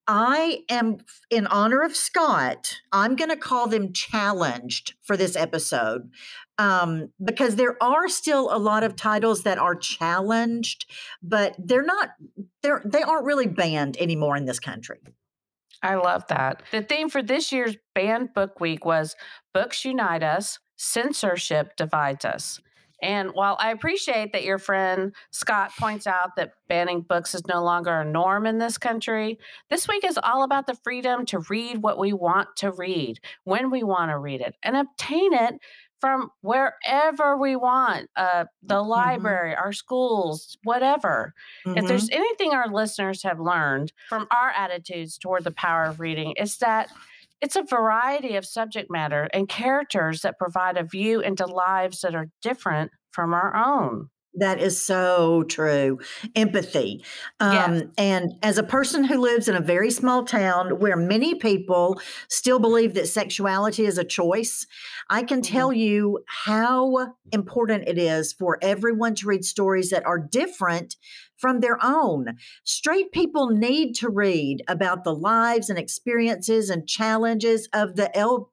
I 0.08 0.64
am, 0.70 0.98
in 1.30 1.48
honor 1.48 1.84
of 1.84 1.96
Scott, 1.96 2.80
I'm 2.92 3.16
going 3.16 3.30
to 3.30 3.38
call 3.38 3.68
them 3.68 3.94
challenged 3.94 4.96
for 5.04 5.16
this 5.16 5.36
episode 5.36 6.10
um, 6.58 7.12
because 7.24 7.56
there 7.56 7.82
are 7.82 8.08
still 8.08 8.54
a 8.54 8.58
lot 8.58 8.84
of 8.84 8.96
titles 8.96 9.44
that 9.44 9.58
are 9.58 9.76
challenged, 9.76 10.86
but 11.22 11.56
they're 11.58 11.84
not, 11.84 12.10
they're, 12.62 12.82
they 12.84 13.02
aren't 13.02 13.26
really 13.26 13.48
banned 13.48 13.96
anymore 13.98 14.36
in 14.36 14.46
this 14.46 14.60
country. 14.60 15.00
I 15.84 15.96
love 15.96 16.28
that. 16.28 16.62
The 16.72 16.84
theme 16.84 17.10
for 17.10 17.24
this 17.24 17.52
year's 17.52 17.78
Banned 17.96 18.34
Book 18.34 18.60
Week 18.60 18.86
was 18.86 19.16
Books 19.54 19.84
Unite 19.86 20.24
Us, 20.24 20.60
Censorship 20.76 21.76
Divides 21.76 22.26
Us. 22.26 22.60
And 23.02 23.32
while 23.34 23.58
I 23.60 23.72
appreciate 23.72 24.32
that 24.34 24.44
your 24.44 24.58
friend 24.58 25.14
Scott 25.32 25.72
points 25.80 26.06
out 26.08 26.36
that 26.38 26.54
banning 26.68 27.02
books 27.02 27.34
is 27.34 27.46
no 27.48 27.64
longer 27.64 28.02
a 28.02 28.06
norm 28.06 28.46
in 28.46 28.60
this 28.60 28.78
country, 28.78 29.40
this 29.70 29.88
week 29.88 30.04
is 30.04 30.20
all 30.22 30.44
about 30.44 30.68
the 30.68 30.76
freedom 30.84 31.26
to 31.28 31.40
read 31.50 31.82
what 31.82 31.98
we 31.98 32.14
want 32.14 32.50
to 32.58 32.72
read, 32.72 33.20
when 33.44 33.72
we 33.72 33.84
want 33.84 34.12
to 34.12 34.18
read 34.18 34.42
it, 34.42 34.56
and 34.64 34.76
obtain 34.78 35.34
it 35.34 35.56
from 36.00 36.32
wherever 36.42 37.38
we 37.38 37.56
want 37.56 38.10
uh, 38.16 38.46
the 38.64 38.82
Mhm. 38.82 38.88
library, 38.88 39.56
our 39.56 39.72
schools, 39.72 40.58
whatever. 40.64 41.34
If 41.66 41.86
Mhm. 41.86 41.88
there's 41.88 42.10
anything 42.10 42.54
our 42.54 42.68
listeners 42.68 43.22
have 43.22 43.40
learned 43.40 43.94
from 44.10 44.28
our 44.32 44.50
attitudes 44.50 45.18
toward 45.20 45.44
the 45.44 45.52
power 45.52 45.84
of 45.86 46.00
reading, 46.00 46.34
it's 46.38 46.58
that 46.58 46.90
it's 47.42 47.56
a 47.56 47.64
variety 47.64 48.36
of 48.36 48.46
subject 48.46 48.92
matter 48.92 49.28
and 49.34 49.50
characters 49.50 50.22
that 50.22 50.38
provide 50.38 50.78
a 50.78 50.84
view 50.84 51.22
into 51.22 51.46
lives 51.46 52.02
that 52.02 52.16
are 52.16 52.28
different 52.42 52.92
from 53.12 53.34
our 53.34 53.56
own. 53.56 54.10
That 54.34 54.62
is 54.62 54.80
so 54.82 55.44
true. 55.44 56.00
Empathy. 56.36 57.04
Um. 57.42 57.92
And 57.98 58.32
as 58.42 58.58
a 58.58 58.64
person 58.64 59.04
who 59.04 59.18
lives 59.18 59.50
in 59.50 59.56
a 59.56 59.62
very 59.62 59.92
small 59.92 60.24
town 60.24 60.80
where 60.80 60.96
many 60.96 61.36
people 61.36 62.00
still 62.30 62.58
believe 62.58 62.94
that 62.94 63.10
sexuality 63.10 63.86
is 63.86 63.98
a 63.98 64.06
choice, 64.06 64.66
I 65.10 65.24
can 65.24 65.42
Mhm. 65.42 65.42
tell 65.42 65.74
you 65.74 66.24
how 66.28 67.14
important 67.34 67.90
it 67.90 67.98
is 67.98 68.32
for 68.32 68.58
everyone 68.62 69.16
to 69.16 69.28
read 69.28 69.44
stories 69.44 69.90
that 69.90 70.06
are 70.06 70.20
different 70.20 70.96
from 71.38 71.60
their 71.60 71.78
own. 71.84 72.28
Straight 72.64 73.12
people 73.12 73.50
need 73.50 73.96
to 73.96 74.10
read 74.10 74.64
about 74.70 75.04
the 75.04 75.14
lives 75.14 75.70
and 75.70 75.78
experiences 75.78 76.70
and 76.70 76.88
challenges 76.88 77.68
of 77.74 77.98
the 77.98 78.16
L. 78.18 78.50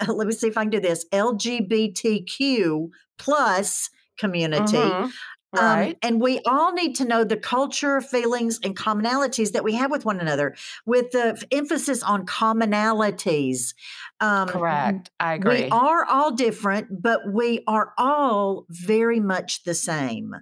Let 0.08 0.26
me 0.26 0.32
see 0.32 0.48
if 0.48 0.58
I 0.58 0.62
can 0.64 0.70
do 0.70 0.80
this 0.80 1.06
LGBTQ 1.12 2.90
plus 3.18 3.90
community. 4.20 4.76
Mhm. 4.76 5.12
Right. 5.52 5.88
Um, 5.90 5.94
and 6.02 6.20
we 6.22 6.38
all 6.46 6.72
need 6.72 6.94
to 6.96 7.04
know 7.04 7.24
the 7.24 7.36
culture, 7.36 8.00
feelings, 8.00 8.60
and 8.62 8.76
commonalities 8.76 9.50
that 9.52 9.64
we 9.64 9.72
have 9.74 9.90
with 9.90 10.04
one 10.04 10.20
another, 10.20 10.54
with 10.86 11.10
the 11.10 11.42
emphasis 11.50 12.04
on 12.04 12.24
commonalities. 12.24 13.74
Um, 14.20 14.48
Correct. 14.48 15.10
I 15.18 15.34
agree. 15.34 15.64
we 15.64 15.68
are 15.70 16.04
all 16.04 16.30
different, 16.30 17.02
but 17.02 17.32
we 17.32 17.64
are 17.66 17.92
all 17.98 18.66
very 18.70 19.18
much 19.20 19.64
the 19.64 19.74
same. 19.74 20.34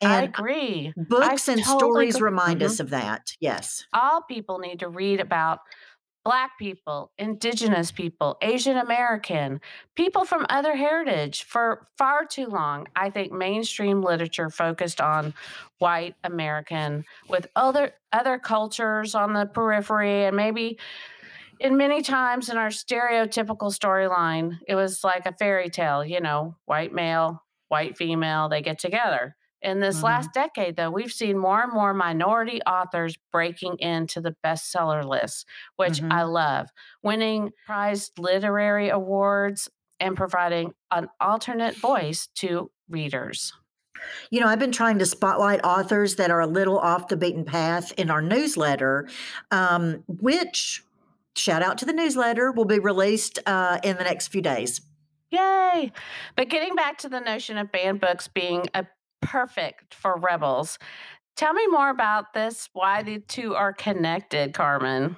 And 0.00 0.12
I 0.12 0.22
agree. 0.22 0.94
I 0.96 1.02
books 1.04 1.48
and 1.48 1.62
totally 1.62 2.10
stories 2.10 2.14
agree. 2.16 2.24
remind 2.30 2.62
Mhm. 2.62 2.64
us 2.66 2.80
of 2.80 2.90
that. 2.90 3.36
Yes. 3.40 3.84
All 3.92 4.22
people 4.22 4.58
need 4.58 4.80
to 4.80 4.88
read 4.88 5.20
about 5.20 5.60
Black 6.22 6.58
people, 6.58 7.12
Indigenous 7.16 7.90
people, 7.90 8.36
Asian 8.42 8.76
American, 8.76 9.60
people 9.96 10.26
from 10.26 10.44
other 10.50 10.76
heritage. 10.76 11.44
For 11.44 11.88
far 11.96 12.26
too 12.26 12.46
long, 12.46 12.88
I 12.94 13.08
think 13.08 13.32
mainstream 13.32 14.02
literature 14.02 14.50
focused 14.50 15.00
on 15.00 15.32
white 15.78 16.14
American 16.22 17.04
with 17.28 17.46
other 17.56 17.94
other 18.12 18.38
cultures 18.38 19.14
on 19.14 19.32
the 19.32 19.46
periphery, 19.46 20.24
and 20.26 20.36
maybe 20.36 20.78
in 21.58 21.76
many 21.76 22.02
times 22.02 22.50
in 22.50 22.58
our 22.58 22.68
stereotypical 22.68 23.72
storyline, 23.74 24.58
it 24.68 24.74
was 24.74 25.02
like 25.02 25.24
a 25.24 25.34
fairy 25.38 25.70
tale. 25.70 26.04
You 26.04 26.20
know, 26.20 26.54
white 26.66 26.92
male, 26.92 27.42
white 27.68 27.96
female, 27.96 28.50
they 28.50 28.60
get 28.60 28.78
together. 28.78 29.36
In 29.62 29.80
this 29.80 29.98
Mhm. 29.98 30.04
last 30.04 30.32
decade, 30.32 30.76
though, 30.76 30.90
we've 30.90 31.12
seen 31.12 31.38
more 31.38 31.62
and 31.62 31.72
more 31.72 31.92
minority 31.92 32.60
authors 32.62 33.16
breaking 33.32 33.78
into 33.78 34.20
the 34.20 34.34
bestseller 34.44 35.04
lists, 35.04 35.44
which 35.76 36.00
I 36.10 36.22
Mhm. 36.22 36.32
love, 36.32 36.68
winning 37.02 37.52
prized 37.66 38.18
literary 38.18 38.88
awards 38.88 39.68
and 39.98 40.16
providing 40.16 40.74
an 40.90 41.08
alternate 41.20 41.78
voice 41.80 42.26
to 42.36 42.70
readers. 42.88 43.52
You 44.30 44.40
know, 44.40 44.46
I've 44.46 44.58
been 44.58 44.72
trying 44.72 44.98
to 45.00 45.06
spotlight 45.06 45.60
authors 45.64 46.16
that 46.16 46.30
are 46.30 46.40
a 46.40 46.46
little 46.46 46.78
off 46.78 47.08
the 47.08 47.16
beaten 47.16 47.44
path 47.44 47.92
in 47.98 48.10
our 48.10 48.22
newsletter, 48.22 49.08
um, 49.50 50.04
which, 50.08 50.82
shout 51.36 51.62
out 51.62 51.76
to 51.78 51.84
the 51.84 51.92
newsletter, 51.92 52.50
will 52.52 52.64
be 52.64 52.78
released 52.78 53.38
uh, 53.46 53.78
in 53.82 53.96
the 53.98 54.04
next 54.04 54.28
few 54.28 54.40
days. 54.42 54.80
Yay! 55.30 55.92
But 56.36 56.48
getting 56.48 56.74
back 56.74 56.98
to 56.98 57.08
the 57.08 57.20
notion 57.20 57.56
of 57.56 57.70
banned 57.70 58.00
books 58.00 58.26
being 58.26 58.66
a 58.74 58.86
perfect 59.20 59.94
for 59.94 60.18
rebels, 60.18 60.78
tell 61.36 61.52
me 61.52 61.66
more 61.68 61.90
about 61.90 62.34
this, 62.34 62.68
why 62.72 63.02
the 63.02 63.20
two 63.20 63.54
are 63.54 63.72
connected, 63.72 64.54
Carmen. 64.54 65.16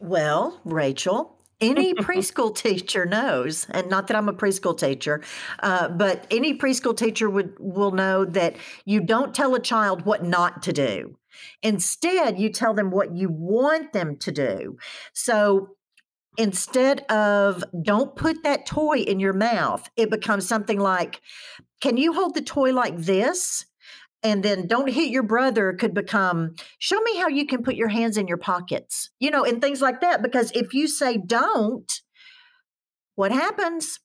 Well, 0.00 0.60
Rachel, 0.64 1.38
any 1.60 1.94
preschool 1.94 2.54
teacher 2.54 3.06
knows, 3.06 3.66
and 3.70 3.88
not 3.88 4.08
that 4.08 4.16
I'm 4.16 4.28
a 4.28 4.34
preschool 4.34 4.78
teacher, 4.78 5.22
uh, 5.60 5.88
but 5.88 6.26
any 6.30 6.56
preschool 6.58 6.96
teacher 6.96 7.30
would 7.30 7.54
will 7.58 7.92
know 7.92 8.24
that 8.24 8.56
you 8.84 9.00
don't 9.00 9.34
tell 9.34 9.54
a 9.54 9.60
child 9.60 10.04
what 10.04 10.24
not 10.24 10.62
to 10.64 10.72
do. 10.72 11.16
Instead, 11.62 12.38
you 12.38 12.50
tell 12.50 12.74
them 12.74 12.90
what 12.90 13.14
you 13.14 13.28
want 13.30 13.92
them 13.92 14.16
to 14.18 14.30
do. 14.30 14.76
So 15.14 15.70
instead 16.36 17.00
of 17.10 17.64
don't 17.82 18.16
put 18.16 18.42
that 18.42 18.66
toy 18.66 18.98
in 18.98 19.20
your 19.20 19.32
mouth, 19.32 19.88
it 19.96 20.10
becomes 20.10 20.46
something 20.46 20.78
like, 20.78 21.20
can 21.82 21.96
you 21.96 22.14
hold 22.14 22.34
the 22.34 22.42
toy 22.42 22.72
like 22.72 22.96
this? 22.96 23.66
And 24.24 24.44
then 24.44 24.68
don't 24.68 24.88
hit 24.88 25.10
your 25.10 25.24
brother 25.24 25.72
could 25.72 25.94
become, 25.94 26.54
show 26.78 27.00
me 27.00 27.16
how 27.16 27.26
you 27.26 27.44
can 27.44 27.64
put 27.64 27.74
your 27.74 27.88
hands 27.88 28.16
in 28.16 28.28
your 28.28 28.36
pockets, 28.36 29.10
you 29.18 29.32
know, 29.32 29.44
and 29.44 29.60
things 29.60 29.82
like 29.82 30.00
that. 30.00 30.22
Because 30.22 30.52
if 30.52 30.72
you 30.72 30.86
say 30.86 31.16
don't, 31.18 31.92
what 33.16 33.32
happens? 33.32 33.98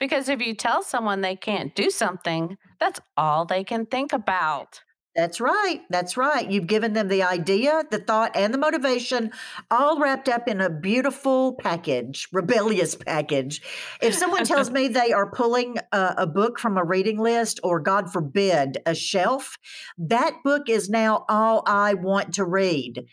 Because 0.00 0.28
if 0.28 0.40
you 0.40 0.54
tell 0.54 0.82
someone 0.82 1.20
they 1.20 1.36
can't 1.36 1.74
do 1.76 1.90
something, 1.90 2.56
that's 2.80 3.00
all 3.16 3.46
they 3.46 3.62
can 3.62 3.86
think 3.86 4.12
about. 4.12 4.80
That's 5.16 5.40
right. 5.40 5.80
That's 5.88 6.18
right. 6.18 6.48
You've 6.48 6.66
given 6.66 6.92
them 6.92 7.08
the 7.08 7.22
idea, 7.22 7.84
the 7.90 7.98
thought, 7.98 8.36
and 8.36 8.52
the 8.52 8.58
motivation 8.58 9.30
all 9.70 9.98
wrapped 9.98 10.28
up 10.28 10.46
in 10.46 10.60
a 10.60 10.68
beautiful 10.68 11.54
package, 11.54 12.28
rebellious 12.32 12.94
package. 12.94 13.62
If 14.02 14.14
someone 14.14 14.44
tells 14.44 14.70
me 14.70 14.88
they 14.88 15.12
are 15.12 15.30
pulling 15.30 15.78
a, 15.90 16.14
a 16.18 16.26
book 16.26 16.58
from 16.58 16.76
a 16.76 16.84
reading 16.84 17.18
list 17.18 17.60
or, 17.64 17.80
God 17.80 18.12
forbid, 18.12 18.78
a 18.84 18.94
shelf, 18.94 19.56
that 19.96 20.34
book 20.44 20.68
is 20.68 20.90
now 20.90 21.24
all 21.30 21.62
I 21.66 21.94
want 21.94 22.34
to 22.34 22.44
read. 22.44 23.06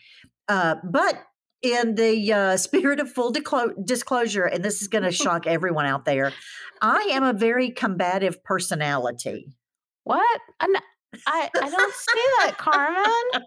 Uh, 0.46 0.76
but 0.84 1.22
in 1.62 1.94
the 1.94 2.32
uh, 2.32 2.56
spirit 2.58 3.00
of 3.00 3.10
full 3.10 3.32
disclo- 3.32 3.72
disclosure, 3.82 4.44
and 4.44 4.62
this 4.62 4.82
is 4.82 4.88
going 4.88 5.04
to 5.04 5.12
shock 5.12 5.46
everyone 5.46 5.86
out 5.86 6.04
there, 6.04 6.34
I 6.82 7.08
am 7.12 7.24
a 7.24 7.32
very 7.32 7.70
combative 7.70 8.44
personality. 8.44 9.56
What? 10.02 10.40
I'm 10.60 10.70
not- 10.70 10.82
I, 11.26 11.50
I 11.56 11.70
don't 11.70 11.94
see 11.94 12.20
that, 12.40 12.58
Carmen. 12.58 13.44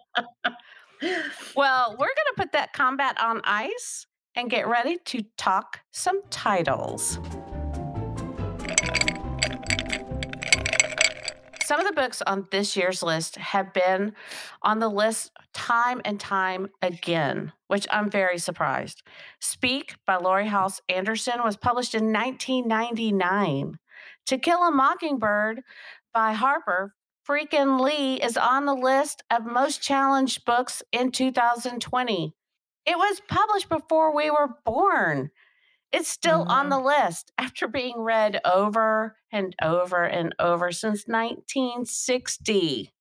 Well, 1.56 1.92
we're 1.92 2.08
going 2.08 2.08
to 2.08 2.34
put 2.38 2.52
that 2.54 2.74
combat 2.74 3.20
on 3.22 3.42
ice 3.44 4.08
and 4.36 4.50
get 4.50 4.68
ready 4.68 4.98
to 5.06 5.24
talk 5.38 5.82
some 5.92 6.22
titles. 6.30 7.20
Some 11.68 11.82
of 11.82 11.86
the 11.86 11.94
books 11.94 12.22
on 12.22 12.48
this 12.50 12.78
year's 12.78 13.04
list 13.04 13.36
have 13.36 13.74
been 13.74 14.14
on 14.62 14.80
the 14.80 14.88
list 14.88 15.32
time 15.54 16.02
and 16.06 16.18
time 16.18 16.70
again, 16.82 17.52
which 17.68 17.86
I'm 17.92 18.10
very 18.10 18.38
surprised. 18.38 19.04
Speak 19.42 19.96
by 20.06 20.16
Laurie 20.16 20.48
Halse 20.48 20.82
Anderson 20.88 21.44
was 21.44 21.58
published 21.58 21.94
in 21.94 22.14
1999. 22.14 23.80
To 24.28 24.38
Kill 24.38 24.64
a 24.64 24.72
Mockingbird 24.72 25.62
by 26.14 26.32
Harper 26.32 26.94
freaking 27.28 27.82
Lee 27.82 28.22
is 28.22 28.38
on 28.38 28.66
the 28.66 28.74
list 28.74 29.24
of 29.30 29.46
most 29.46 29.82
challenged 29.82 30.46
books 30.46 30.82
in 30.92 31.12
2020. 31.12 32.34
It 32.86 32.98
was 32.98 33.22
published 33.28 33.68
before 33.70 34.16
we 34.16 34.32
were 34.32 34.56
born. 34.66 35.32
It's 35.92 36.08
still 36.08 36.46
on 36.48 36.70
mm-hmm. 36.70 36.70
the 36.70 36.80
list 36.80 37.32
after 37.38 37.68
being 37.68 38.00
read 38.00 38.40
over 38.46 39.18
and 39.32 39.56
over 39.62 40.04
and 40.04 40.34
over 40.40 40.72
since 40.72 41.06
1960. 41.08 42.94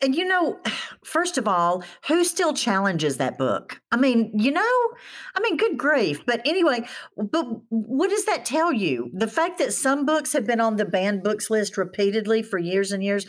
And 0.00 0.14
you 0.14 0.24
know, 0.24 0.60
first 1.04 1.38
of 1.38 1.48
all, 1.48 1.82
who 2.08 2.24
still 2.24 2.54
challenges 2.54 3.16
that 3.16 3.38
book? 3.38 3.80
I 3.90 3.96
mean, 3.96 4.32
you 4.34 4.50
know, 4.50 4.90
I 5.34 5.40
mean, 5.40 5.56
good 5.56 5.76
grief. 5.76 6.24
But 6.26 6.42
anyway, 6.46 6.86
but 7.16 7.46
what 7.68 8.10
does 8.10 8.24
that 8.26 8.44
tell 8.44 8.72
you? 8.72 9.10
The 9.12 9.28
fact 9.28 9.58
that 9.58 9.72
some 9.72 10.06
books 10.06 10.32
have 10.32 10.46
been 10.46 10.60
on 10.60 10.76
the 10.76 10.84
banned 10.84 11.22
books 11.22 11.50
list 11.50 11.76
repeatedly 11.76 12.42
for 12.42 12.58
years 12.58 12.92
and 12.92 13.02
years. 13.02 13.26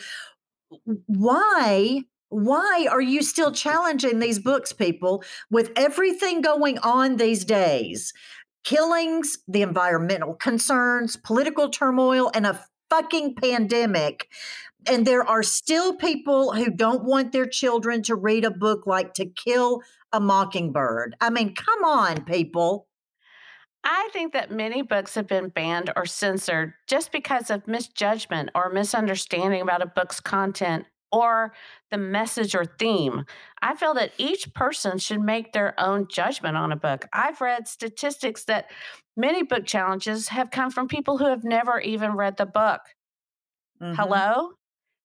Why? 1.05 2.01
Why 2.29 2.87
are 2.89 3.01
you 3.01 3.21
still 3.21 3.51
challenging 3.51 4.17
these 4.17 4.39
books, 4.39 4.73
people, 4.73 5.23
with 5.51 5.71
everything 5.75 6.41
going 6.41 6.79
on 6.79 7.17
these 7.17 7.45
days? 7.45 8.11
Killings, 8.63 9.37
the 9.47 9.61
environmental 9.61 10.33
concerns, 10.33 11.15
political 11.15 11.69
turmoil, 11.69 12.31
and 12.33 12.47
a 12.47 12.59
fucking 12.89 13.35
pandemic 13.35 14.29
and 14.87 15.05
there 15.05 15.23
are 15.27 15.43
still 15.43 15.95
people 15.95 16.53
who 16.53 16.69
don't 16.71 17.03
want 17.03 17.31
their 17.31 17.45
children 17.45 18.01
to 18.03 18.15
read 18.15 18.45
a 18.45 18.51
book 18.51 18.85
like 18.87 19.13
To 19.15 19.25
Kill 19.25 19.81
a 20.11 20.19
Mockingbird. 20.19 21.15
I 21.21 21.29
mean, 21.29 21.55
come 21.55 21.83
on, 21.83 22.23
people. 22.25 22.87
I 23.83 24.09
think 24.13 24.33
that 24.33 24.51
many 24.51 24.81
books 24.81 25.15
have 25.15 25.27
been 25.27 25.49
banned 25.49 25.91
or 25.95 26.05
censored 26.05 26.73
just 26.87 27.11
because 27.11 27.49
of 27.49 27.67
misjudgment 27.67 28.49
or 28.55 28.69
misunderstanding 28.69 29.61
about 29.61 29.81
a 29.81 29.85
book's 29.87 30.21
content 30.21 30.85
or 31.11 31.53
the 31.91 31.97
message 31.97 32.55
or 32.55 32.65
theme. 32.65 33.25
I 33.61 33.75
feel 33.75 33.93
that 33.95 34.13
each 34.17 34.53
person 34.53 34.97
should 34.97 35.21
make 35.21 35.51
their 35.51 35.79
own 35.79 36.07
judgment 36.07 36.57
on 36.57 36.71
a 36.71 36.77
book. 36.77 37.07
I've 37.13 37.41
read 37.41 37.67
statistics 37.67 38.45
that 38.45 38.71
many 39.17 39.43
book 39.43 39.65
challenges 39.65 40.29
have 40.29 40.49
come 40.49 40.71
from 40.71 40.87
people 40.87 41.17
who 41.17 41.25
have 41.25 41.43
never 41.43 41.79
even 41.79 42.13
read 42.13 42.37
the 42.37 42.45
book. 42.45 42.81
Mhm. 43.81 43.95
Hello? 43.95 44.53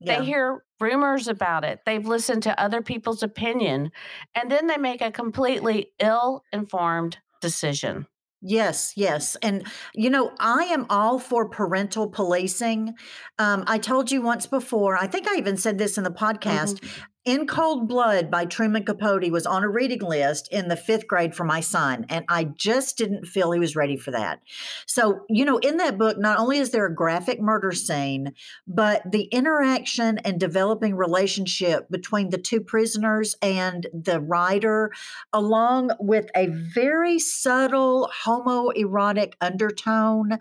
Yeah. 0.00 0.18
They 0.18 0.26
hear 0.26 0.64
rumors 0.80 1.28
about 1.28 1.64
it. 1.64 1.80
They've 1.84 2.06
listened 2.06 2.44
to 2.44 2.60
other 2.60 2.82
people's 2.82 3.22
opinion, 3.22 3.90
and 4.34 4.50
then 4.50 4.66
they 4.66 4.76
make 4.76 5.02
a 5.02 5.10
completely 5.10 5.92
ill 5.98 6.44
informed 6.52 7.18
decision. 7.40 8.06
Yes, 8.40 8.92
yes. 8.94 9.36
And, 9.42 9.66
you 9.94 10.10
know, 10.10 10.32
I 10.38 10.64
am 10.64 10.86
all 10.90 11.18
for 11.18 11.48
parental 11.48 12.08
policing. 12.08 12.94
Um, 13.40 13.64
I 13.66 13.78
told 13.78 14.12
you 14.12 14.22
once 14.22 14.46
before, 14.46 14.96
I 14.96 15.08
think 15.08 15.26
I 15.26 15.36
even 15.38 15.56
said 15.56 15.78
this 15.78 15.98
in 15.98 16.04
the 16.04 16.10
podcast. 16.10 16.80
In 17.24 17.46
Cold 17.46 17.88
Blood 17.88 18.30
by 18.30 18.46
Truman 18.46 18.84
Capote 18.84 19.30
was 19.30 19.44
on 19.44 19.62
a 19.62 19.68
reading 19.68 20.00
list 20.00 20.48
in 20.50 20.68
the 20.68 20.76
fifth 20.76 21.06
grade 21.06 21.34
for 21.34 21.44
my 21.44 21.60
son, 21.60 22.06
and 22.08 22.24
I 22.28 22.44
just 22.44 22.96
didn't 22.96 23.26
feel 23.26 23.50
he 23.50 23.60
was 23.60 23.76
ready 23.76 23.96
for 23.98 24.12
that. 24.12 24.40
So, 24.86 25.26
you 25.28 25.44
know, 25.44 25.58
in 25.58 25.76
that 25.76 25.98
book, 25.98 26.16
not 26.16 26.38
only 26.38 26.56
is 26.58 26.70
there 26.70 26.86
a 26.86 26.94
graphic 26.94 27.38
murder 27.40 27.72
scene, 27.72 28.32
but 28.66 29.02
the 29.10 29.24
interaction 29.24 30.18
and 30.18 30.40
developing 30.40 30.94
relationship 30.94 31.90
between 31.90 32.30
the 32.30 32.38
two 32.38 32.60
prisoners 32.60 33.36
and 33.42 33.86
the 33.92 34.20
writer, 34.20 34.90
along 35.32 35.90
with 36.00 36.30
a 36.34 36.46
very 36.46 37.18
subtle 37.18 38.08
homoerotic 38.24 39.34
undertone. 39.40 40.38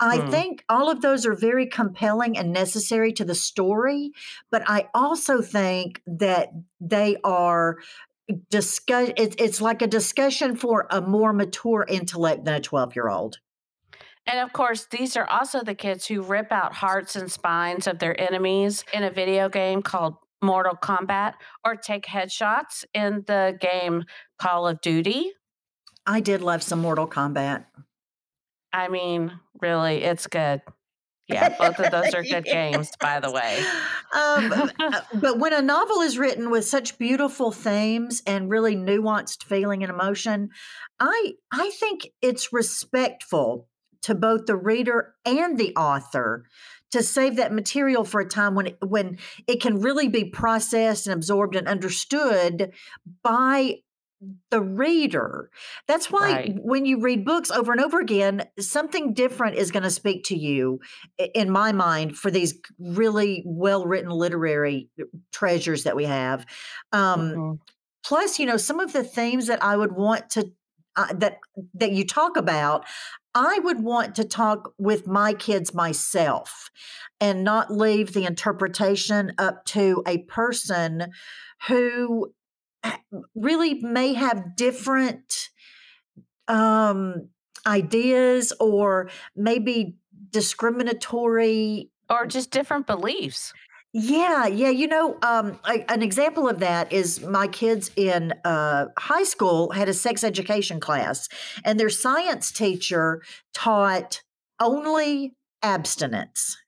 I 0.00 0.18
hmm. 0.18 0.30
think 0.30 0.64
all 0.68 0.90
of 0.90 1.00
those 1.00 1.26
are 1.26 1.34
very 1.34 1.66
compelling 1.66 2.38
and 2.38 2.52
necessary 2.52 3.12
to 3.14 3.24
the 3.24 3.34
story, 3.34 4.12
but 4.50 4.62
I 4.66 4.88
also 4.94 5.42
think 5.42 6.02
that 6.06 6.50
they 6.80 7.16
are 7.24 7.78
discuss 8.50 9.10
it's 9.16 9.36
it's 9.38 9.60
like 9.60 9.80
a 9.80 9.86
discussion 9.86 10.54
for 10.54 10.86
a 10.90 11.00
more 11.00 11.32
mature 11.32 11.86
intellect 11.88 12.44
than 12.44 12.54
a 12.54 12.60
12 12.60 12.94
year 12.94 13.08
old 13.08 13.38
and 14.28 14.40
of 14.40 14.52
course, 14.52 14.86
these 14.90 15.16
are 15.16 15.26
also 15.26 15.62
the 15.62 15.74
kids 15.74 16.06
who 16.06 16.20
rip 16.20 16.52
out 16.52 16.74
hearts 16.74 17.16
and 17.16 17.32
spines 17.32 17.86
of 17.86 17.98
their 17.98 18.20
enemies 18.20 18.84
in 18.92 19.02
a 19.02 19.10
video 19.10 19.48
game 19.48 19.80
called 19.80 20.16
Mortal 20.42 20.74
Kombat 20.74 21.32
or 21.64 21.76
take 21.76 22.04
headshots 22.04 22.84
in 22.92 23.24
the 23.26 23.56
game 23.58 24.04
Call 24.38 24.68
of 24.68 24.82
Duty. 24.82 25.32
I 26.06 26.20
did 26.20 26.42
love 26.42 26.62
some 26.62 26.80
Mortal 26.80 27.08
Kombat. 27.08 27.64
I 28.72 28.88
mean, 28.88 29.32
really, 29.60 30.02
it's 30.02 30.26
good. 30.26 30.62
Yeah, 31.28 31.54
both 31.58 31.78
of 31.78 31.90
those 31.90 32.14
are 32.14 32.22
good 32.22 32.46
yes. 32.46 32.52
games, 32.52 32.90
by 33.00 33.20
the 33.20 33.30
way. 33.30 33.62
Um, 34.14 34.70
uh, 34.80 35.00
but 35.14 35.38
when 35.38 35.52
a 35.52 35.60
novel 35.60 36.00
is 36.00 36.18
written 36.18 36.50
with 36.50 36.64
such 36.64 36.98
beautiful 36.98 37.52
themes 37.52 38.22
and 38.26 38.50
really 38.50 38.74
nuanced 38.74 39.44
feeling 39.44 39.82
and 39.82 39.92
emotion, 39.92 40.50
I 40.98 41.34
I 41.52 41.70
think 41.70 42.08
it's 42.22 42.52
respectful 42.52 43.68
to 44.02 44.14
both 44.14 44.46
the 44.46 44.56
reader 44.56 45.14
and 45.26 45.58
the 45.58 45.74
author 45.76 46.44
to 46.92 47.02
save 47.02 47.36
that 47.36 47.52
material 47.52 48.04
for 48.04 48.20
a 48.20 48.28
time 48.28 48.54
when 48.54 48.68
it, 48.68 48.78
when 48.80 49.18
it 49.46 49.60
can 49.60 49.80
really 49.80 50.08
be 50.08 50.24
processed 50.24 51.06
and 51.06 51.14
absorbed 51.14 51.54
and 51.54 51.68
understood 51.68 52.72
by 53.22 53.76
the 54.50 54.60
reader. 54.60 55.50
That's 55.86 56.10
why 56.10 56.32
right. 56.32 56.56
when 56.60 56.84
you 56.84 57.00
read 57.00 57.24
books 57.24 57.50
over 57.50 57.72
and 57.72 57.80
over 57.80 58.00
again, 58.00 58.44
something 58.58 59.14
different 59.14 59.56
is 59.56 59.70
going 59.70 59.84
to 59.84 59.90
speak 59.90 60.24
to 60.24 60.36
you, 60.36 60.80
in 61.34 61.50
my 61.50 61.72
mind, 61.72 62.16
for 62.16 62.30
these 62.30 62.58
really 62.78 63.42
well 63.46 63.86
written 63.86 64.10
literary 64.10 64.88
uh, 65.00 65.04
treasures 65.32 65.84
that 65.84 65.96
we 65.96 66.04
have. 66.04 66.46
Um, 66.92 67.20
mm-hmm. 67.20 67.52
Plus, 68.04 68.38
you 68.38 68.46
know, 68.46 68.56
some 68.56 68.80
of 68.80 68.92
the 68.92 69.04
themes 69.04 69.46
that 69.46 69.62
I 69.62 69.76
would 69.76 69.92
want 69.92 70.30
to 70.30 70.50
uh, 70.96 71.12
that 71.14 71.38
that 71.74 71.92
you 71.92 72.04
talk 72.04 72.36
about, 72.36 72.84
I 73.34 73.60
would 73.60 73.82
want 73.82 74.16
to 74.16 74.24
talk 74.24 74.72
with 74.78 75.06
my 75.06 75.32
kids 75.32 75.72
myself, 75.72 76.70
and 77.20 77.44
not 77.44 77.72
leave 77.72 78.14
the 78.14 78.24
interpretation 78.24 79.32
up 79.38 79.64
to 79.66 80.02
a 80.06 80.18
person 80.18 81.12
who 81.68 82.32
really 83.34 83.74
may 83.74 84.14
have 84.14 84.56
different 84.56 85.50
um, 86.46 87.28
ideas 87.66 88.52
or 88.60 89.10
maybe 89.36 89.96
discriminatory 90.30 91.90
or 92.10 92.26
just 92.26 92.50
different 92.50 92.86
beliefs. 92.86 93.52
Yeah, 93.92 94.46
yeah. 94.46 94.68
You 94.68 94.86
know, 94.86 95.18
um, 95.22 95.58
a, 95.66 95.90
an 95.90 96.02
example 96.02 96.48
of 96.48 96.58
that 96.58 96.92
is 96.92 97.22
my 97.22 97.48
kids 97.48 97.90
in 97.96 98.34
uh, 98.44 98.86
high 98.98 99.24
school 99.24 99.70
had 99.70 99.88
a 99.88 99.94
sex 99.94 100.22
education 100.22 100.78
class, 100.78 101.28
and 101.64 101.80
their 101.80 101.88
science 101.88 102.52
teacher 102.52 103.22
taught 103.54 104.22
only 104.60 105.34
abstinence 105.62 106.58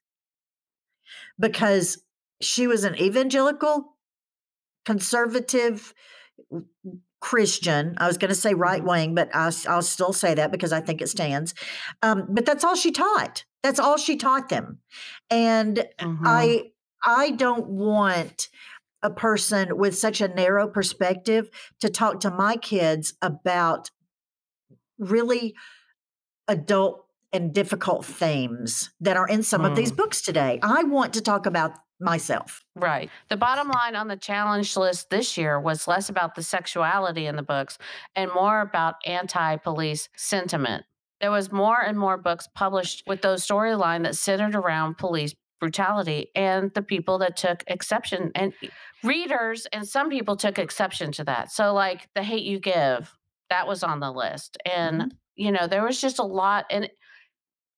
because 1.39 2.03
she 2.41 2.65
was 2.65 2.83
an 2.83 2.95
evangelical 2.99 3.90
conservative 4.85 5.93
Christian. 7.19 7.95
I 7.97 8.07
was 8.07 8.17
going 8.17 8.29
to 8.29 8.35
say 8.35 8.53
right 8.53 8.79
mm-hmm. 8.79 8.89
wing, 8.89 9.15
but 9.15 9.33
I, 9.33 9.45
will 9.45 9.81
still 9.81 10.13
say 10.13 10.33
that 10.33 10.51
because 10.51 10.73
I 10.73 10.81
think 10.81 11.01
it 11.01 11.07
stands. 11.07 11.53
Um, 12.01 12.25
but 12.29 12.45
that's 12.45 12.63
all 12.63 12.75
she 12.75 12.91
taught. 12.91 13.45
That's 13.63 13.79
all 13.79 13.97
she 13.97 14.17
taught 14.17 14.49
them, 14.49 14.79
and 15.29 15.85
mm-hmm. 15.99 16.25
I 16.25 16.71
I 17.05 17.29
don't 17.31 17.67
want 17.67 18.49
a 19.03 19.11
person 19.11 19.77
with 19.77 19.97
such 19.97 20.19
a 20.19 20.27
narrow 20.27 20.67
perspective 20.67 21.49
to 21.79 21.89
talk 21.89 22.19
to 22.21 22.31
my 22.31 22.55
kids 22.55 23.13
about 23.21 23.91
really 24.97 25.55
adult 26.47 27.05
and 27.33 27.53
difficult 27.53 28.05
themes 28.05 28.91
that 28.99 29.17
are 29.17 29.27
in 29.27 29.41
some 29.41 29.61
mm. 29.61 29.69
of 29.69 29.75
these 29.75 29.91
mm. 29.91 29.97
books 29.97 30.21
today. 30.21 30.59
I 30.61 30.83
want 30.83 31.13
to 31.13 31.21
talk 31.21 31.45
about 31.45 31.73
myself. 31.99 32.60
Right. 32.75 33.09
The 33.29 33.37
bottom 33.37 33.67
line 33.67 33.95
on 33.95 34.07
the 34.07 34.15
challenge 34.15 34.77
list 34.77 35.09
this 35.09 35.37
year 35.37 35.59
was 35.59 35.87
less 35.87 36.07
about 36.07 36.35
the 36.35 36.43
sexuality 36.43 37.25
in 37.25 37.35
the 37.35 37.43
books 37.43 37.77
and 38.15 38.31
more 38.33 38.61
about 38.61 38.95
anti 39.05 39.57
police 39.57 40.07
sentiment. 40.15 40.85
There 41.19 41.31
was 41.31 41.51
more 41.51 41.81
and 41.81 41.99
more 41.99 42.17
books 42.17 42.47
published 42.55 43.03
with 43.05 43.21
those 43.21 43.45
storyline 43.45 44.03
that 44.03 44.15
centered 44.15 44.55
around 44.55 44.97
police 44.97 45.35
brutality 45.59 46.29
and 46.33 46.73
the 46.73 46.81
people 46.81 47.19
that 47.19 47.37
took 47.37 47.63
exception 47.67 48.31
and 48.33 48.53
readers 49.03 49.67
and 49.71 49.87
some 49.87 50.09
people 50.09 50.35
took 50.35 50.57
exception 50.57 51.11
to 51.11 51.23
that. 51.25 51.51
So 51.51 51.73
like 51.73 52.07
the 52.15 52.23
hate 52.23 52.43
you 52.43 52.59
give, 52.59 53.15
that 53.49 53.67
was 53.67 53.83
on 53.83 53.99
the 53.99 54.11
list. 54.11 54.57
And 54.65 55.01
mm-hmm. 55.01 55.09
you 55.35 55.51
know, 55.51 55.67
there 55.67 55.83
was 55.83 56.01
just 56.01 56.19
a 56.19 56.23
lot 56.23 56.65
and 56.71 56.89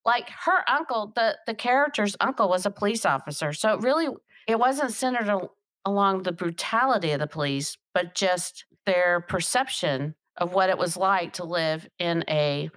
like 0.06 0.30
her 0.30 0.70
uncle, 0.70 1.12
the 1.16 1.38
the 1.46 1.54
character's 1.54 2.16
uncle 2.20 2.48
was 2.48 2.66
a 2.66 2.72
police 2.72 3.06
officer. 3.06 3.54
So 3.54 3.74
it 3.74 3.82
really 3.82 4.08
it 4.48 4.60
wasn't 4.60 4.92
centered 4.92 5.30
al- 5.30 5.56
along 5.86 6.24
the 6.24 6.32
brutality 6.32 7.12
of 7.12 7.20
the 7.20 7.28
police, 7.28 7.78
but 7.94 8.16
just 8.16 8.66
their 8.86 9.22
perception 9.22 10.16
of 10.38 10.54
what 10.54 10.70
it 10.70 10.78
was 10.78 10.98
like 10.98 11.34
to 11.34 11.44
live 11.44 11.88
in 12.00 12.24
a 12.30 12.70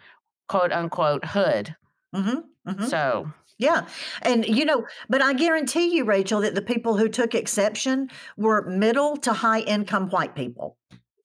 quote 0.49 0.73
unquote 0.73 1.25
hood. 1.25 1.77
Mm-hmm. 2.15 2.71
Mm-hmm. 2.71 2.85
So 2.87 3.33
yeah. 3.59 3.87
And, 4.23 4.47
you 4.47 4.65
know, 4.65 4.87
but 5.09 5.23
I 5.23 5.33
guarantee 5.33 5.97
you, 5.97 6.05
Rachel, 6.05 6.41
that 6.43 6.55
the 6.55 6.63
people 6.63 6.97
who 6.97 7.09
took 7.09 7.35
exception 7.35 8.11
were 8.37 8.63
middle 8.69 9.17
to 9.19 9.33
high 9.33 9.61
income 9.61 10.11
white 10.11 10.35
people. 10.35 10.77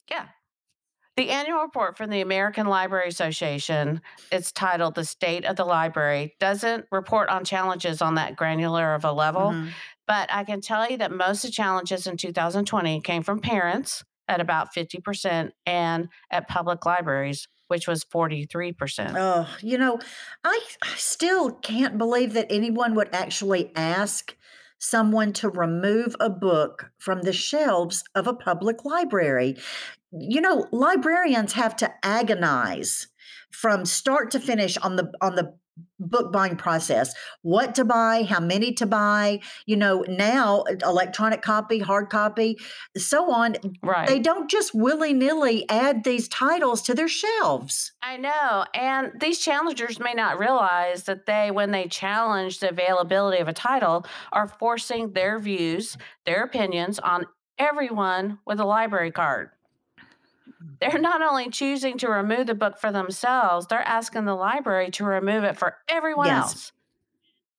Yeah. 0.10 0.28
The 1.18 1.30
annual 1.30 1.62
report 1.62 1.98
from 1.98 2.10
the 2.10 2.22
American 2.22 2.68
Library 2.68 3.10
Association, 3.10 4.02
it's 4.32 4.54
titled 4.54 4.96
The 4.96 5.04
State 5.04 5.44
of 5.44 5.58
the 5.58 5.66
Library, 5.66 6.36
doesn't 6.40 6.86
report 6.90 7.30
on 7.30 7.44
challenges 7.44 8.02
on 8.02 8.16
that 8.16 8.38
granular 8.38 8.96
of 8.96 9.04
a 9.04 9.12
level. 9.12 9.52
Mm-hmm. 9.52 9.70
But 10.08 10.32
I 10.34 10.44
can 10.44 10.62
tell 10.62 10.90
you 10.90 10.98
that 10.98 11.12
most 11.12 11.44
of 11.44 11.50
the 11.50 11.56
challenges 11.56 12.08
in 12.08 12.18
2020 12.18 13.02
came 13.02 13.24
from 13.24 13.40
parents 13.40 14.04
at 14.28 14.42
about 14.42 14.74
50% 14.74 15.52
and 15.66 16.10
at 16.32 16.48
public 16.48 16.86
libraries 16.86 17.48
which 17.72 17.88
was 17.88 18.04
43%. 18.04 19.16
Oh, 19.18 19.48
you 19.62 19.78
know, 19.78 19.98
I, 20.44 20.60
I 20.84 20.94
still 20.98 21.52
can't 21.52 21.98
believe 21.98 22.34
that 22.34 22.48
anyone 22.50 22.96
would 22.96 23.08
actually 23.14 23.72
ask 23.78 24.36
someone 24.78 25.32
to 25.32 25.48
remove 25.48 26.14
a 26.20 26.30
book 26.30 26.92
from 26.98 27.22
the 27.22 27.32
shelves 27.32 28.04
of 28.14 28.28
a 28.28 28.34
public 28.34 28.84
library. 28.84 29.56
You 30.12 30.42
know, 30.42 30.68
librarians 30.74 31.54
have 31.54 31.78
to 31.78 31.94
agonize 32.04 33.08
from 33.52 33.86
start 33.86 34.32
to 34.32 34.40
finish 34.42 34.76
on 34.78 34.98
the 34.98 35.10
on 35.22 35.36
the 35.36 35.54
book 36.00 36.34
buying 36.34 36.56
process 36.56 37.14
what 37.44 37.76
to 37.76 37.86
buy 37.86 38.24
how 38.24 38.40
many 38.40 38.74
to 38.74 38.86
buy 38.86 39.40
you 39.66 39.76
know 39.76 40.04
now 40.08 40.62
eh, 40.64 40.76
electronic 40.84 41.42
copy 41.42 41.80
hard 41.80 42.10
copy 42.10 42.58
so 42.98 43.32
on. 43.32 43.56
Right. 43.84 44.08
they 44.08 44.20
don't 44.20 44.50
just 44.50 44.74
willy-nilly 44.74 45.70
add 45.70 46.04
these 46.04 46.28
titles 46.28 46.82
to 46.84 46.94
their 46.94 47.08
shelves. 47.08 47.94
I 48.02 48.18
know 48.18 48.66
and 48.74 49.12
these 49.20 49.40
challengers 49.40 50.00
may 50.00 50.14
not 50.14 50.40
realize 50.40 51.04
that 51.04 51.26
they 51.26 51.52
when 51.52 51.72
they 51.72 51.88
challenge 51.88 52.60
the 52.60 52.70
availability 52.70 53.40
of 53.40 53.48
a 53.48 53.54
title 53.54 54.06
are 54.32 54.48
forcing 54.48 55.14
their 55.14 55.40
views 55.40 55.98
their 56.26 56.44
opinions 56.44 57.00
on 57.00 57.26
everyone 57.58 58.40
with 58.46 58.60
a 58.60 58.66
library 58.66 59.12
card 59.12 59.52
they're 60.80 61.00
not 61.00 61.21
only 61.21 61.50
choosing 61.50 61.97
to 62.00 62.10
remove 62.10 62.47
the 62.47 62.56
book 62.56 62.80
for 62.80 62.91
themselves, 62.91 63.67
they're 63.67 63.88
asking 63.88 64.26
the 64.26 64.36
library 64.36 64.91
to 64.91 65.06
remove 65.06 65.43
it 65.43 65.58
for 65.58 65.78
everyone 65.88 66.28
yes. 66.28 66.43
else. 66.43 66.71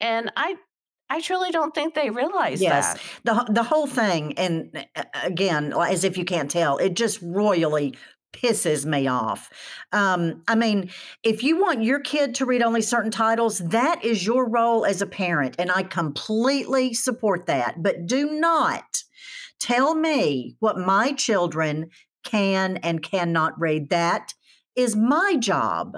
And 0.01 0.33
I 0.37 0.57
I 1.09 1.21
truly 1.21 1.51
don't 1.51 1.75
think 1.75 1.95
they 1.95 2.11
realize 2.11 2.61
yes. 2.61 2.95
that. 3.25 3.47
The 3.47 3.53
the 3.53 3.63
whole 3.63 3.87
thing 3.87 4.39
and 4.39 4.87
again, 5.23 5.73
as 5.73 6.05
if 6.05 6.17
you 6.17 6.25
can't 6.25 6.51
tell, 6.51 6.79
it 6.79 6.95
just 6.95 7.21
royally 7.23 7.97
pisses 8.33 8.87
me 8.87 9.07
off. 9.07 9.51
Um, 9.93 10.43
I 10.49 10.55
mean, 10.55 10.91
if 11.23 11.43
you 11.43 11.61
want 11.61 11.83
your 11.83 12.01
kid 12.01 12.35
to 12.37 12.47
read 12.47 12.63
only 12.63 12.81
certain 12.81 13.11
titles, 13.11 13.59
that 13.59 14.03
is 14.05 14.27
your 14.27 14.49
role 14.49 14.87
as 14.87 15.03
a 15.03 15.07
parent, 15.07 15.57
and 15.59 15.71
I 15.71 15.83
completely 15.83 16.95
support 16.95 17.47
that. 17.47 17.83
But 17.83 18.07
do 18.07 18.33
not 18.33 19.05
tell 19.61 19.95
me 19.95 20.57
what 20.61 20.79
my 20.79 21.13
children 21.13 21.91
can 22.25 22.79
and 22.79 23.03
cannot 23.03 23.59
read. 23.59 23.91
That 23.91 24.35
is 24.77 24.97
my 24.97 25.37
job. 25.37 25.97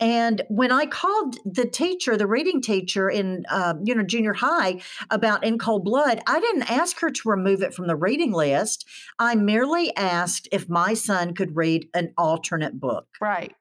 And 0.00 0.42
when 0.48 0.72
I 0.72 0.86
called 0.86 1.36
the 1.44 1.66
teacher, 1.66 2.16
the 2.16 2.26
reading 2.26 2.62
teacher 2.62 3.10
in 3.10 3.44
uh, 3.50 3.74
you 3.84 3.94
know 3.94 4.02
junior 4.02 4.32
high 4.32 4.80
about 5.10 5.44
In 5.44 5.58
Cold 5.58 5.84
Blood, 5.84 6.20
I 6.26 6.40
didn't 6.40 6.70
ask 6.70 6.98
her 7.00 7.10
to 7.10 7.28
remove 7.28 7.60
it 7.62 7.74
from 7.74 7.86
the 7.86 7.96
reading 7.96 8.32
list. 8.32 8.88
I 9.18 9.34
merely 9.34 9.94
asked 9.96 10.48
if 10.52 10.68
my 10.70 10.94
son 10.94 11.34
could 11.34 11.54
read 11.54 11.88
an 11.92 12.14
alternate 12.16 12.80
book. 12.80 13.06
Right. 13.20 13.54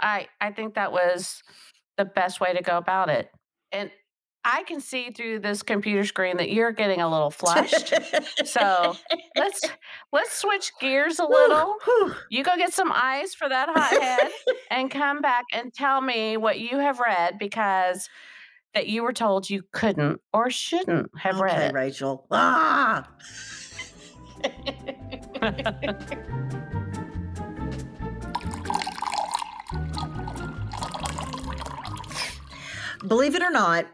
I 0.00 0.26
I 0.40 0.50
think 0.50 0.74
that 0.74 0.92
was 0.92 1.42
the 1.96 2.04
best 2.04 2.40
way 2.40 2.52
to 2.54 2.62
go 2.62 2.76
about 2.76 3.08
it. 3.08 3.30
And 3.70 3.90
I 4.50 4.62
can 4.62 4.80
see 4.80 5.10
through 5.10 5.40
this 5.40 5.62
computer 5.62 6.06
screen 6.06 6.38
that 6.38 6.50
you're 6.50 6.72
getting 6.72 7.02
a 7.02 7.10
little 7.10 7.30
flushed. 7.30 7.92
so 8.46 8.96
let's 9.36 9.60
let's 10.10 10.32
switch 10.32 10.72
gears 10.80 11.18
a 11.18 11.26
little. 11.26 11.76
You 12.30 12.42
go 12.42 12.56
get 12.56 12.72
some 12.72 12.90
ice 12.94 13.34
for 13.34 13.46
that 13.46 13.68
hot 13.68 14.02
head 14.02 14.30
and 14.70 14.90
come 14.90 15.20
back 15.20 15.44
and 15.52 15.70
tell 15.74 16.00
me 16.00 16.38
what 16.38 16.58
you 16.58 16.78
have 16.78 16.98
read 16.98 17.38
because 17.38 18.08
that 18.72 18.86
you 18.86 19.02
were 19.02 19.12
told 19.12 19.50
you 19.50 19.64
couldn't 19.70 20.22
or 20.32 20.48
shouldn't 20.48 21.10
have 21.18 21.38
okay, 21.38 21.44
read. 21.44 21.74
Rachel. 21.74 22.26
Ah! 22.30 23.06
Believe 33.06 33.34
it 33.34 33.42
or 33.42 33.50
not, 33.50 33.86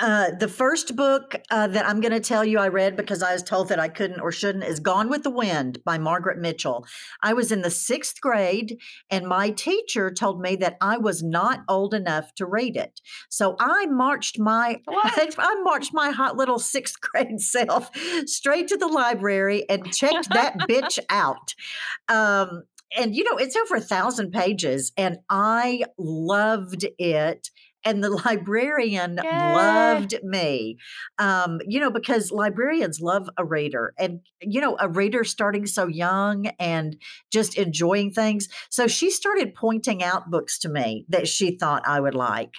uh, 0.00 0.30
the 0.38 0.48
first 0.48 0.94
book 0.94 1.40
uh, 1.50 1.66
that 1.68 1.86
I'm 1.86 2.00
going 2.00 2.12
to 2.12 2.20
tell 2.20 2.44
you 2.44 2.58
I 2.58 2.68
read 2.68 2.96
because 2.96 3.22
I 3.22 3.32
was 3.32 3.42
told 3.42 3.68
that 3.68 3.78
I 3.78 3.88
couldn't 3.88 4.20
or 4.20 4.30
shouldn't 4.30 4.64
is 4.64 4.78
Gone 4.78 5.08
with 5.08 5.22
the 5.22 5.30
Wind 5.30 5.78
by 5.84 5.96
Margaret 5.96 6.38
Mitchell. 6.38 6.86
I 7.22 7.32
was 7.32 7.50
in 7.50 7.62
the 7.62 7.70
sixth 7.70 8.20
grade, 8.20 8.78
and 9.10 9.26
my 9.26 9.50
teacher 9.50 10.10
told 10.10 10.40
me 10.40 10.54
that 10.56 10.76
I 10.82 10.98
was 10.98 11.22
not 11.22 11.60
old 11.68 11.94
enough 11.94 12.34
to 12.34 12.46
read 12.46 12.76
it. 12.76 13.00
So 13.30 13.56
I 13.58 13.86
marched 13.86 14.38
my 14.38 14.80
I, 14.88 15.30
I 15.38 15.62
marched 15.62 15.94
my 15.94 16.10
hot 16.10 16.36
little 16.36 16.58
sixth 16.58 17.00
grade 17.00 17.40
self 17.40 17.90
straight 18.26 18.68
to 18.68 18.76
the 18.76 18.88
library 18.88 19.68
and 19.68 19.92
checked 19.92 20.28
that 20.30 20.58
bitch 20.68 20.98
out. 21.08 21.54
Um, 22.08 22.64
and 22.96 23.16
you 23.16 23.24
know 23.24 23.36
it's 23.36 23.56
over 23.56 23.76
a 23.76 23.80
thousand 23.80 24.30
pages, 24.30 24.92
and 24.96 25.18
I 25.30 25.84
loved 25.96 26.86
it 26.98 27.48
and 27.86 28.04
the 28.04 28.10
librarian 28.10 29.18
Yay. 29.22 29.30
loved 29.30 30.16
me 30.22 30.76
um, 31.18 31.60
you 31.66 31.80
know 31.80 31.90
because 31.90 32.30
librarians 32.30 33.00
love 33.00 33.30
a 33.38 33.44
reader 33.44 33.94
and 33.98 34.20
you 34.42 34.60
know 34.60 34.76
a 34.78 34.88
reader 34.88 35.24
starting 35.24 35.66
so 35.66 35.86
young 35.86 36.46
and 36.58 36.96
just 37.32 37.56
enjoying 37.56 38.10
things 38.10 38.48
so 38.68 38.86
she 38.86 39.10
started 39.10 39.54
pointing 39.54 40.02
out 40.02 40.30
books 40.30 40.58
to 40.58 40.68
me 40.68 41.06
that 41.08 41.26
she 41.28 41.56
thought 41.56 41.82
i 41.86 41.98
would 42.00 42.14
like 42.14 42.54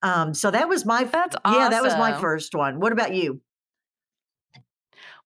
um, 0.00 0.32
so 0.32 0.50
that 0.50 0.68
was 0.68 0.86
my 0.86 1.04
that's 1.04 1.36
awesome. 1.44 1.60
yeah 1.60 1.68
that 1.68 1.82
was 1.82 1.94
my 1.94 2.18
first 2.18 2.54
one 2.54 2.80
what 2.80 2.92
about 2.92 3.12
you 3.14 3.40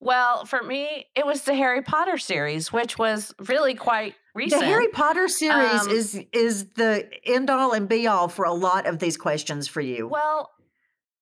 well, 0.02 0.44
for 0.44 0.60
me, 0.64 1.06
it 1.14 1.24
was 1.24 1.42
the 1.42 1.54
Harry 1.54 1.80
Potter 1.80 2.18
series, 2.18 2.72
which 2.72 2.98
was 2.98 3.32
really 3.48 3.76
quite 3.76 4.16
recent. 4.34 4.60
The 4.60 4.66
Harry 4.66 4.88
Potter 4.88 5.28
series 5.28 5.82
um, 5.82 5.90
is 5.90 6.20
is 6.32 6.66
the 6.70 7.08
end 7.24 7.48
all 7.48 7.72
and 7.72 7.88
be 7.88 8.08
all 8.08 8.26
for 8.26 8.44
a 8.44 8.52
lot 8.52 8.86
of 8.86 8.98
these 8.98 9.16
questions 9.16 9.68
for 9.68 9.80
you. 9.80 10.08
Well, 10.08 10.50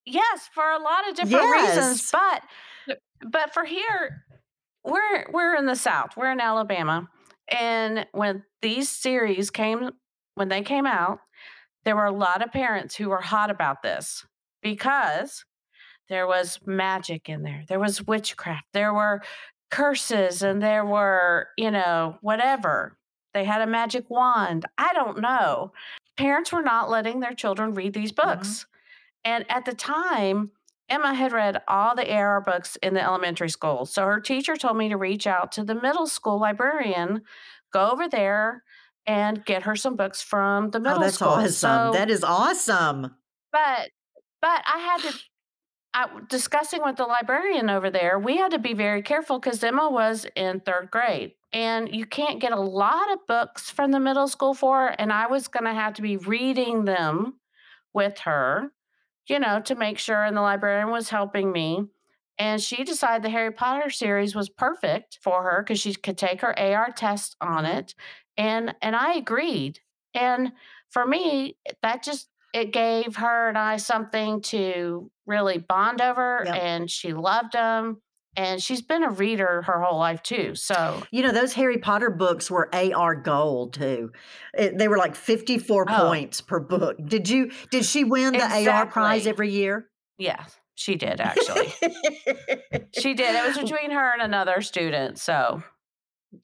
yes, 0.07 0.49
for 0.55 0.65
a 0.65 0.79
lot 0.79 1.07
of 1.07 1.15
different 1.15 1.45
yes. 1.45 1.77
reasons, 1.77 2.11
but 2.11 2.97
but 3.31 3.53
for 3.53 3.65
here, 3.65 4.25
we're 4.83 5.27
we're 5.31 5.57
in 5.57 5.67
the 5.67 5.77
South. 5.77 6.17
We're 6.17 6.33
in 6.33 6.41
Alabama, 6.41 7.11
and 7.49 8.07
when 8.13 8.45
these 8.63 8.89
series 8.89 9.51
came 9.51 9.91
when 10.37 10.49
they 10.49 10.63
came 10.63 10.87
out, 10.87 11.19
there 11.85 11.97
were 11.97 12.07
a 12.07 12.13
lot 12.13 12.43
of 12.43 12.51
parents 12.51 12.97
who 12.97 13.11
were 13.11 13.21
hot 13.21 13.51
about 13.51 13.83
this 13.83 14.25
because 14.63 15.45
there 16.11 16.27
was 16.27 16.59
magic 16.67 17.29
in 17.29 17.43
there. 17.43 17.65
There 17.69 17.79
was 17.79 18.07
witchcraft. 18.07 18.67
There 18.75 18.93
were 18.93 19.23
curses 19.71 20.43
and 20.43 20.61
there 20.61 20.85
were, 20.85 21.49
you 21.57 21.71
know, 21.71 22.19
whatever. 22.21 22.99
They 23.33 23.45
had 23.45 23.63
a 23.63 23.67
magic 23.67 24.11
wand. 24.11 24.67
I 24.77 24.93
don't 24.93 25.21
know. 25.21 25.73
Parents 26.17 26.53
were 26.53 26.63
not 26.63 26.91
letting 26.91 27.21
their 27.21 27.33
children 27.33 27.75
read 27.75 27.95
these 27.95 28.13
mm-hmm. 28.13 28.29
books. 28.29 28.49
Mm-hmm. 28.49 29.33
And 29.33 29.51
at 29.51 29.65
the 29.65 29.73
time, 29.73 30.51
Emma 30.89 31.15
had 31.15 31.33
read 31.33 31.63
all 31.69 31.95
the 31.95 32.13
AR 32.13 32.41
books 32.41 32.77
in 32.83 32.95
the 32.95 33.03
elementary 33.03 33.49
school. 33.49 33.87
So 33.87 34.05
her 34.05 34.21
teacher 34.21 34.57
told 34.57 34.77
me 34.77 34.89
to 34.89 34.97
reach 34.97 35.29
out 35.29 35.53
to 35.53 35.65
the 35.65 35.77
middle 35.77 36.09
school 36.09 36.41
librarian, 36.41 37.23
go 37.73 37.91
over 37.91 38.09
there 38.09 38.65
and 39.07 39.45
get 39.45 39.63
her 39.63 39.77
some 39.77 39.95
books 39.95 40.21
from 40.21 40.71
the 40.71 40.79
oh, 40.79 40.83
middle 40.83 40.99
oh, 40.99 41.03
that's 41.03 41.15
school. 41.15 41.29
Awesome. 41.29 41.53
So, 41.53 41.91
that 41.93 42.11
is 42.11 42.25
awesome. 42.25 43.15
But 43.53 43.91
but 44.43 44.63
I 44.67 44.79
had 44.79 45.03
to 45.03 45.19
I, 45.93 46.09
discussing 46.29 46.83
with 46.85 46.97
the 46.97 47.05
librarian 47.05 47.69
over 47.69 47.91
there, 47.91 48.19
we 48.19 48.37
had 48.37 48.53
to 48.53 48.59
be 48.59 48.75
very 48.75 49.03
careful 49.03 49.39
because 49.39 49.63
Emma 49.63 49.91
was 49.91 50.27
in 50.37 50.61
third 50.61 50.91
grade 50.91 51.33
and 51.53 51.95
you 51.95 52.07
can't 52.07 52.41
get 52.41 52.53
a 52.53 52.61
lot 52.61 53.13
of 53.13 53.27
books 53.27 53.71
from 53.71 53.91
the 53.91 54.01
middle 54.01 54.29
school 54.29 54.55
for 54.55 54.81
her. 54.81 54.89
And 54.89 55.13
I 55.13 55.27
was 55.27 55.49
going 55.49 55.65
to 55.65 55.75
have 55.75 55.95
to 55.95 56.03
be 56.03 56.17
reading 56.17 56.85
them 56.85 57.35
with 57.93 58.21
her, 58.21 58.73
you 59.27 59.41
know, 59.41 59.61
to 59.63 59.75
make 59.75 59.99
sure. 59.99 60.23
And 60.23 60.37
the 60.37 60.43
librarian 60.43 60.91
was 60.91 61.11
helping 61.11 61.51
me. 61.51 61.87
And 62.39 62.63
she 62.63 62.85
decided 62.85 63.23
the 63.23 63.31
Harry 63.31 63.51
Potter 63.51 63.91
series 63.91 64.35
was 64.35 64.49
perfect 64.49 65.19
for 65.21 65.43
her 65.43 65.63
because 65.63 65.81
she 65.81 65.95
could 65.95 66.17
take 66.17 66.41
her 66.41 66.59
AR 66.59 66.91
test 66.91 67.37
on 67.41 67.67
it. 67.67 67.95
And 68.37 68.75
and 68.81 68.97
I 68.97 69.15
agreed. 69.15 69.81
And 70.15 70.53
for 70.89 71.07
me, 71.07 71.57
that 71.83 72.03
just 72.03 72.30
it 72.53 72.73
gave 72.73 73.17
her 73.17 73.49
and 73.49 73.59
I 73.59 73.77
something 73.77 74.43
to 74.43 75.11
really 75.27 75.59
bond 75.59 76.01
over, 76.01 76.43
yep. 76.45 76.55
and 76.55 76.91
she 76.91 77.13
loved 77.13 77.53
them. 77.53 78.01
And 78.37 78.63
she's 78.63 78.81
been 78.81 79.03
a 79.03 79.11
reader 79.11 79.63
her 79.63 79.83
whole 79.83 79.99
life 79.99 80.23
too. 80.23 80.55
So, 80.55 81.03
you 81.11 81.23
know, 81.23 81.33
those 81.33 81.53
Harry 81.55 81.79
Potter 81.79 82.11
books 82.11 82.49
were 82.49 82.73
AR 82.73 83.17
gold 83.17 83.75
too. 83.75 84.13
It, 84.55 84.79
they 84.79 84.87
were 84.87 84.99
like 84.99 85.17
54 85.17 85.87
oh. 85.89 86.07
points 86.07 86.41
per 86.41 86.61
book. 86.61 86.97
Did 87.05 87.29
you, 87.29 87.51
did 87.73 87.85
she 87.85 88.05
win 88.05 88.33
the 88.33 88.39
exactly. 88.39 88.69
AR 88.69 88.87
prize 88.87 89.27
every 89.27 89.51
year? 89.51 89.89
Yeah, 90.17 90.45
she 90.77 90.95
did 90.95 91.21
actually. 91.21 91.73
she 92.93 93.15
did. 93.15 93.35
It 93.35 93.49
was 93.49 93.59
between 93.59 93.91
her 93.91 94.13
and 94.13 94.23
another 94.23 94.61
student. 94.61 95.19
So, 95.19 95.63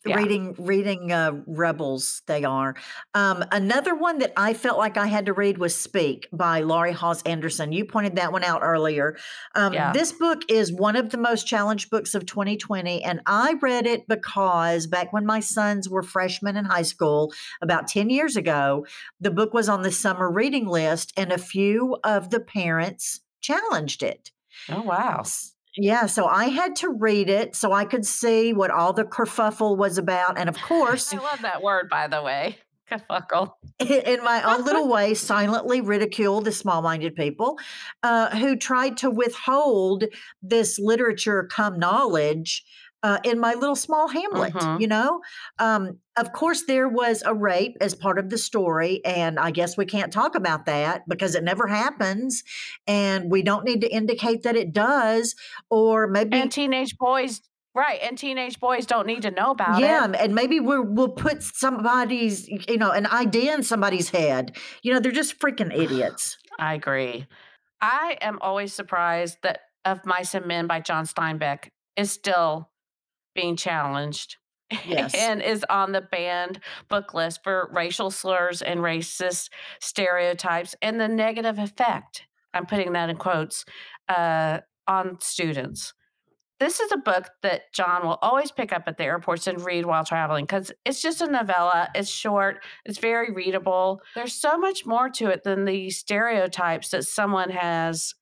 yeah. 0.05 0.17
reading 0.17 0.55
reading 0.59 1.13
uh, 1.13 1.33
rebels 1.47 2.23
they 2.27 2.45
are. 2.45 2.75
Um, 3.15 3.45
another 3.53 3.95
one 3.95 4.19
that 4.19 4.33
i 4.37 4.55
felt 4.55 4.79
like 4.79 4.97
i 4.97 5.07
had 5.07 5.27
to 5.27 5.33
read 5.33 5.59
was 5.59 5.77
speak 5.77 6.29
by 6.33 6.61
laurie 6.61 6.93
halse 6.93 7.23
anderson. 7.23 7.73
You 7.73 7.85
pointed 7.85 8.17
that 8.17 8.33
one 8.33 8.45
out 8.45 8.63
earlier. 8.63 9.17
Um, 9.55 9.73
yeah. 9.73 9.93
this 9.93 10.13
book 10.13 10.43
is 10.49 10.73
one 10.73 10.97
of 10.97 11.11
the 11.11 11.19
most 11.19 11.47
challenged 11.47 11.91
books 11.91 12.15
of 12.15 12.27
2020 12.27 13.03
and 13.03 13.21
i 13.27 13.55
read 13.61 13.87
it 13.87 14.09
because 14.09 14.87
back 14.87 15.13
when 15.13 15.27
my 15.27 15.41
sons 15.41 15.89
were 15.89 16.03
freshmen 16.03 16.57
in 16.57 16.65
high 16.65 16.83
school 16.83 17.33
about 17.63 17.89
10 17.89 18.11
years 18.11 18.37
ago 18.37 18.87
the 19.21 19.31
book 19.31 19.55
was 19.55 19.69
on 19.69 19.83
the 19.83 19.93
summer 19.93 20.31
reading 20.31 20.67
list 20.67 21.13
and 21.17 21.33
a 21.33 21.39
few 21.39 21.97
of 22.05 22.31
the 22.31 22.41
parents 22.41 23.21
challenged 23.41 24.03
it. 24.03 24.33
Oh 24.69 24.83
wow 24.83 25.23
yeah, 25.77 26.07
so 26.07 26.27
I 26.27 26.47
had 26.47 26.77
to 26.77 26.91
read 26.91 27.29
it 27.29 27.55
so 27.55 27.73
I 27.73 27.85
could 27.85 28.07
see 28.07 28.53
what 28.53 28.71
all 28.71 28.93
the 28.93 29.05
kerfuffle 29.05 29.77
was 29.77 29.99
about. 29.99 30.39
And 30.39 30.49
of 30.49 30.57
course, 30.57 31.13
I 31.13 31.19
love 31.19 31.43
that 31.43 31.63
word, 31.63 31.89
by 31.91 32.09
the 32.09 32.23
way. 32.23 32.59
Kerfuffle. 32.91 33.53
In 33.81 34.23
my 34.23 34.43
own 34.43 34.65
little 34.65 34.89
way, 34.93 35.15
silently 35.15 35.81
ridicule 35.81 36.41
the 36.41 36.53
small 36.53 36.83
minded 36.83 37.15
people 37.15 37.59
uh, 38.03 38.31
who 38.37 38.57
tried 38.57 38.97
to 38.99 39.11
withhold 39.11 40.05
this 40.43 40.79
literature 40.79 41.49
come 41.51 41.79
knowledge 41.79 42.65
uh, 43.03 43.19
in 43.25 43.39
my 43.39 43.55
little 43.55 43.77
small 43.77 44.09
hamlet, 44.09 44.53
mm-hmm. 44.53 44.81
you 44.81 44.89
know? 44.89 45.21
Um, 45.59 45.99
of 46.17 46.33
course, 46.33 46.65
there 46.65 46.89
was 46.89 47.23
a 47.25 47.35
rape 47.35 47.77
as 47.81 47.95
part 47.95 48.19
of 48.19 48.31
the 48.31 48.39
story, 48.39 49.05
and 49.05 49.39
I 49.39 49.51
guess 49.51 49.77
we 49.77 49.85
can't 49.85 50.13
talk 50.13 50.35
about 50.35 50.67
that 50.67 51.09
because 51.09 51.35
it 51.35 51.45
never 51.45 51.67
happens, 51.67 52.43
and 52.87 53.31
we 53.31 53.43
don't 53.43 53.65
need 53.65 53.83
to 53.83 53.89
indicate 53.89 54.43
that 54.45 54.57
it 54.57 54.73
does, 54.73 55.35
or 55.71 56.07
maybe. 56.07 56.37
And 56.39 56.51
teenage 56.51 56.97
boys 56.99 57.43
Right, 57.77 58.01
and 58.03 58.17
teenage 58.17 58.59
boys 58.59 58.87
don't 58.87 59.07
need 59.07 59.21
to 59.21 59.31
know 59.31 59.51
about 59.51 59.79
yeah, 59.79 60.07
it. 60.07 60.11
Yeah, 60.13 60.23
and 60.23 60.35
maybe 60.35 60.61
we 60.61 60.81
will 60.81 61.11
put 61.11 61.43
somebody's, 61.43 62.49
you 62.49 62.79
know, 62.79 62.91
an 62.91 63.07
idea 63.07 63.53
in 63.53 63.63
somebody's 63.63 64.09
head. 64.09 64.57
You 64.81 64.95
know, 64.95 64.99
they're 64.99 65.13
just 65.13 65.39
freaking 65.39 65.79
idiots. 65.79 66.39
I 66.59 66.73
agree. 66.73 67.27
I 67.83 68.17
am 68.23 68.39
always 68.41 68.73
surprised 68.73 69.37
that 69.43 69.61
Of 69.85 70.07
Mice 70.07 70.33
and 70.33 70.47
Men 70.47 70.67
by 70.67 70.81
John 70.81 71.05
Steinbeck 71.05 71.69
is 71.97 72.11
still 72.11 72.71
being 73.37 73.55
challenged 73.57 74.37
yes. 74.87 75.15
and 75.15 75.43
is 75.43 75.65
on 75.71 75.93
the 75.93 76.01
banned 76.01 76.61
book 76.89 77.15
list 77.15 77.45
for 77.45 77.71
racial 77.73 78.11
slurs 78.11 78.63
and 78.63 78.81
racist 78.81 79.51
stereotypes 79.81 80.75
and 80.83 81.01
the 81.01 81.09
negative 81.09 81.59
effect, 81.59 82.25
I'm 82.53 82.67
putting 82.67 82.93
that 82.95 83.11
in 83.11 83.17
quotes, 83.17 83.65
uh, 84.09 84.61
on 84.89 85.21
students. 85.21 85.95
This 86.59 86.81
is 86.81 86.91
a 86.91 86.97
book 86.97 87.29
that 87.43 87.73
John 87.75 88.07
will 88.07 88.19
always 88.23 88.51
pick 88.51 88.73
up 88.73 88.85
at 88.87 88.97
the 88.97 89.05
airports 89.05 89.47
and 89.47 89.61
read 89.61 89.85
while 89.85 90.05
traveling 90.05 90.47
because 90.47 90.73
it's 90.87 91.03
just 91.03 91.21
a 91.21 91.27
novella. 91.27 91.89
It's 91.95 92.09
short, 92.09 92.65
it's 92.87 92.99
very 92.99 93.31
readable. 93.31 94.01
There's 94.15 94.33
so 94.33 94.57
much 94.57 94.87
more 94.87 95.11
to 95.11 95.29
it 95.29 95.45
than 95.45 95.67
the 95.67 95.91
stereotypes 95.91 96.89
that 96.91 97.05
someone 97.05 97.51
has 97.51 98.15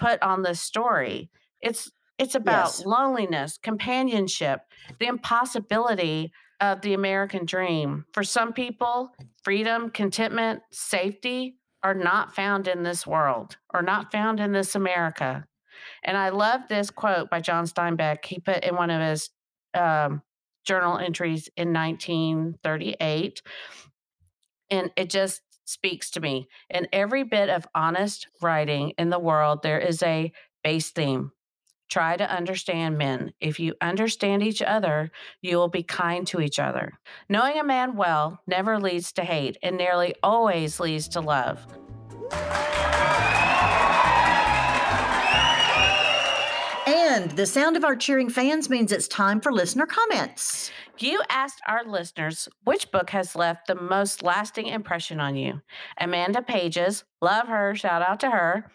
put 0.00 0.20
on 0.22 0.42
this 0.42 0.60
story. 0.60 1.30
It's 1.60 1.90
it's 2.18 2.34
about 2.34 2.66
yes. 2.66 2.86
loneliness, 2.86 3.58
companionship, 3.62 4.60
the 4.98 5.06
impossibility 5.06 6.32
of 6.60 6.80
the 6.80 6.94
American 6.94 7.46
dream. 7.46 8.04
For 8.12 8.24
some 8.24 8.52
people, 8.52 9.12
freedom, 9.42 9.90
contentment, 9.90 10.62
safety. 10.72 11.56
are 11.84 11.94
not 11.94 12.34
found 12.34 12.66
in 12.66 12.82
this 12.82 13.06
world 13.06 13.56
or 13.72 13.82
not 13.82 14.10
found 14.10 14.40
in 14.40 14.50
this 14.50 14.74
America. 14.74 15.46
And 16.02 16.16
I 16.16 16.30
love 16.30 16.62
this 16.68 16.90
quote 16.90 17.30
by 17.30 17.40
John 17.40 17.66
Steinbeck. 17.66 18.24
He 18.24 18.40
put 18.40 18.64
in 18.64 18.74
one 18.74 18.90
of 18.90 19.00
his 19.00 19.30
um, 19.74 20.22
journal 20.64 20.98
entries 20.98 21.48
in 21.56 21.72
1938. 21.72 23.42
And 24.70 24.90
it 24.96 25.08
just 25.08 25.40
speaks 25.64 26.10
to 26.10 26.20
me. 26.20 26.48
In 26.68 26.88
every 26.92 27.22
bit 27.22 27.48
of 27.48 27.66
honest 27.74 28.26
writing 28.42 28.92
in 28.98 29.10
the 29.10 29.18
world, 29.18 29.62
there 29.62 29.78
is 29.78 30.02
a 30.02 30.32
base 30.64 30.90
theme. 30.90 31.30
Try 31.88 32.16
to 32.16 32.30
understand 32.30 32.98
men. 32.98 33.32
If 33.40 33.58
you 33.58 33.74
understand 33.80 34.42
each 34.42 34.60
other, 34.60 35.10
you 35.40 35.56
will 35.56 35.68
be 35.68 35.82
kind 35.82 36.26
to 36.28 36.40
each 36.40 36.58
other. 36.58 36.98
Knowing 37.28 37.58
a 37.58 37.64
man 37.64 37.96
well 37.96 38.42
never 38.46 38.78
leads 38.78 39.12
to 39.12 39.24
hate 39.24 39.56
and 39.62 39.76
nearly 39.76 40.14
always 40.22 40.80
leads 40.80 41.08
to 41.08 41.20
love. 41.20 41.66
And 46.86 47.30
the 47.32 47.46
sound 47.46 47.76
of 47.76 47.84
our 47.84 47.96
cheering 47.96 48.28
fans 48.28 48.70
means 48.70 48.92
it's 48.92 49.08
time 49.08 49.40
for 49.40 49.50
listener 49.50 49.86
comments. 49.86 50.70
You 50.98 51.22
asked 51.30 51.60
our 51.66 51.84
listeners 51.84 52.48
which 52.64 52.90
book 52.90 53.10
has 53.10 53.34
left 53.36 53.66
the 53.66 53.74
most 53.74 54.22
lasting 54.22 54.66
impression 54.66 55.20
on 55.20 55.36
you. 55.36 55.60
Amanda 55.98 56.42
Pages, 56.42 57.04
love 57.22 57.48
her, 57.48 57.74
shout 57.74 58.02
out 58.02 58.20
to 58.20 58.30
her. 58.30 58.70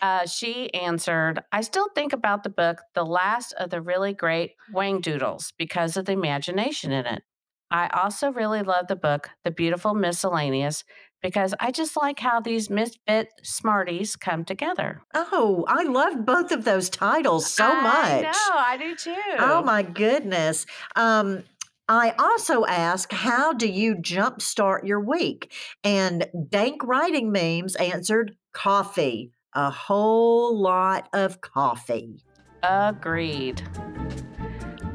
Uh, 0.00 0.26
she 0.26 0.72
answered, 0.72 1.42
I 1.52 1.60
still 1.60 1.88
think 1.94 2.12
about 2.12 2.42
the 2.42 2.50
book, 2.50 2.78
The 2.94 3.04
Last 3.04 3.52
of 3.58 3.70
the 3.70 3.80
Really 3.80 4.12
Great 4.12 4.52
Whangdoodles, 4.72 5.52
because 5.58 5.96
of 5.96 6.06
the 6.06 6.12
imagination 6.12 6.92
in 6.92 7.06
it. 7.06 7.22
I 7.70 7.88
also 7.88 8.32
really 8.32 8.62
love 8.62 8.88
the 8.88 8.96
book, 8.96 9.30
The 9.44 9.50
Beautiful 9.50 9.94
Miscellaneous, 9.94 10.84
because 11.22 11.54
I 11.60 11.70
just 11.70 11.96
like 11.96 12.18
how 12.18 12.40
these 12.40 12.70
misfit 12.70 13.28
smarties 13.42 14.16
come 14.16 14.44
together. 14.44 15.02
Oh, 15.14 15.64
I 15.68 15.84
love 15.84 16.24
both 16.24 16.50
of 16.50 16.64
those 16.64 16.88
titles 16.88 17.46
so 17.46 17.64
I 17.64 17.82
much. 17.82 18.22
know, 18.24 18.54
I 18.56 18.76
do 18.76 18.96
too. 18.96 19.14
Oh 19.38 19.62
my 19.62 19.82
goodness. 19.82 20.66
Um, 20.96 21.44
I 21.88 22.14
also 22.18 22.64
ask, 22.64 23.12
how 23.12 23.52
do 23.52 23.68
you 23.68 23.96
jumpstart 23.96 24.86
your 24.86 25.00
week? 25.00 25.52
And 25.84 26.26
Dank 26.48 26.82
Writing 26.84 27.32
Memes 27.32 27.76
answered, 27.76 28.36
coffee. 28.52 29.32
A 29.54 29.70
whole 29.70 30.56
lot 30.56 31.08
of 31.12 31.40
coffee. 31.40 32.22
Agreed. 32.62 33.62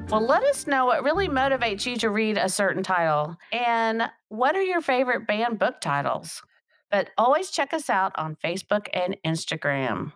Well, 0.09 0.25
let 0.25 0.43
us 0.43 0.67
know 0.67 0.85
what 0.85 1.03
really 1.03 1.27
motivates 1.27 1.85
you 1.85 1.97
to 1.97 2.09
read 2.09 2.37
a 2.37 2.47
certain 2.47 2.83
title 2.83 3.37
and 3.51 4.03
what 4.29 4.55
are 4.55 4.61
your 4.61 4.81
favorite 4.81 5.25
banned 5.25 5.57
book 5.57 5.81
titles. 5.81 6.43
But 6.91 7.09
always 7.17 7.49
check 7.49 7.73
us 7.73 7.89
out 7.89 8.11
on 8.15 8.35
Facebook 8.35 8.87
and 8.93 9.17
Instagram. 9.25 10.11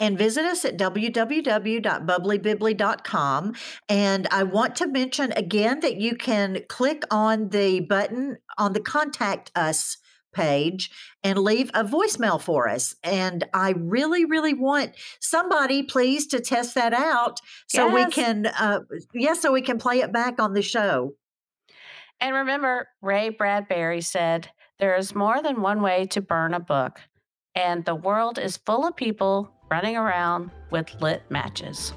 And 0.00 0.16
visit 0.16 0.44
us 0.44 0.64
at 0.64 0.78
www.bubblybibly.com. 0.78 3.54
And 3.88 4.28
I 4.30 4.44
want 4.44 4.76
to 4.76 4.86
mention 4.86 5.32
again 5.32 5.80
that 5.80 5.96
you 5.96 6.14
can 6.16 6.60
click 6.68 7.02
on 7.10 7.48
the 7.48 7.80
button 7.80 8.38
on 8.56 8.74
the 8.74 8.80
Contact 8.80 9.50
Us 9.54 9.98
page 10.38 10.90
and 11.24 11.38
leave 11.38 11.70
a 11.74 11.84
voicemail 11.84 12.40
for 12.40 12.68
us. 12.68 12.94
And 13.02 13.44
I 13.52 13.74
really, 13.76 14.24
really 14.24 14.54
want 14.54 14.92
somebody, 15.20 15.82
please, 15.82 16.28
to 16.28 16.40
test 16.40 16.76
that 16.76 16.94
out 16.94 17.40
so 17.66 17.92
we 17.92 18.06
can, 18.06 18.46
uh, 18.46 18.80
yeah, 19.12 19.34
so 19.34 19.52
we 19.52 19.62
can 19.62 19.78
play 19.78 20.00
it 20.00 20.12
back 20.12 20.40
on 20.40 20.54
the 20.54 20.62
show. 20.62 21.14
And 22.20 22.34
remember, 22.34 22.88
Ray 23.02 23.30
Bradbury 23.30 24.00
said, 24.00 24.48
There 24.78 24.96
is 24.96 25.14
more 25.14 25.42
than 25.42 25.60
one 25.60 25.82
way 25.82 26.06
to 26.06 26.20
burn 26.20 26.54
a 26.54 26.60
book, 26.60 27.00
and 27.54 27.84
the 27.84 27.94
world 27.94 28.38
is 28.38 28.56
full 28.56 28.86
of 28.86 28.96
people 28.96 29.52
running 29.70 29.96
around 29.96 30.50
with 30.70 31.00
lit 31.00 31.22
matches. 31.30 31.92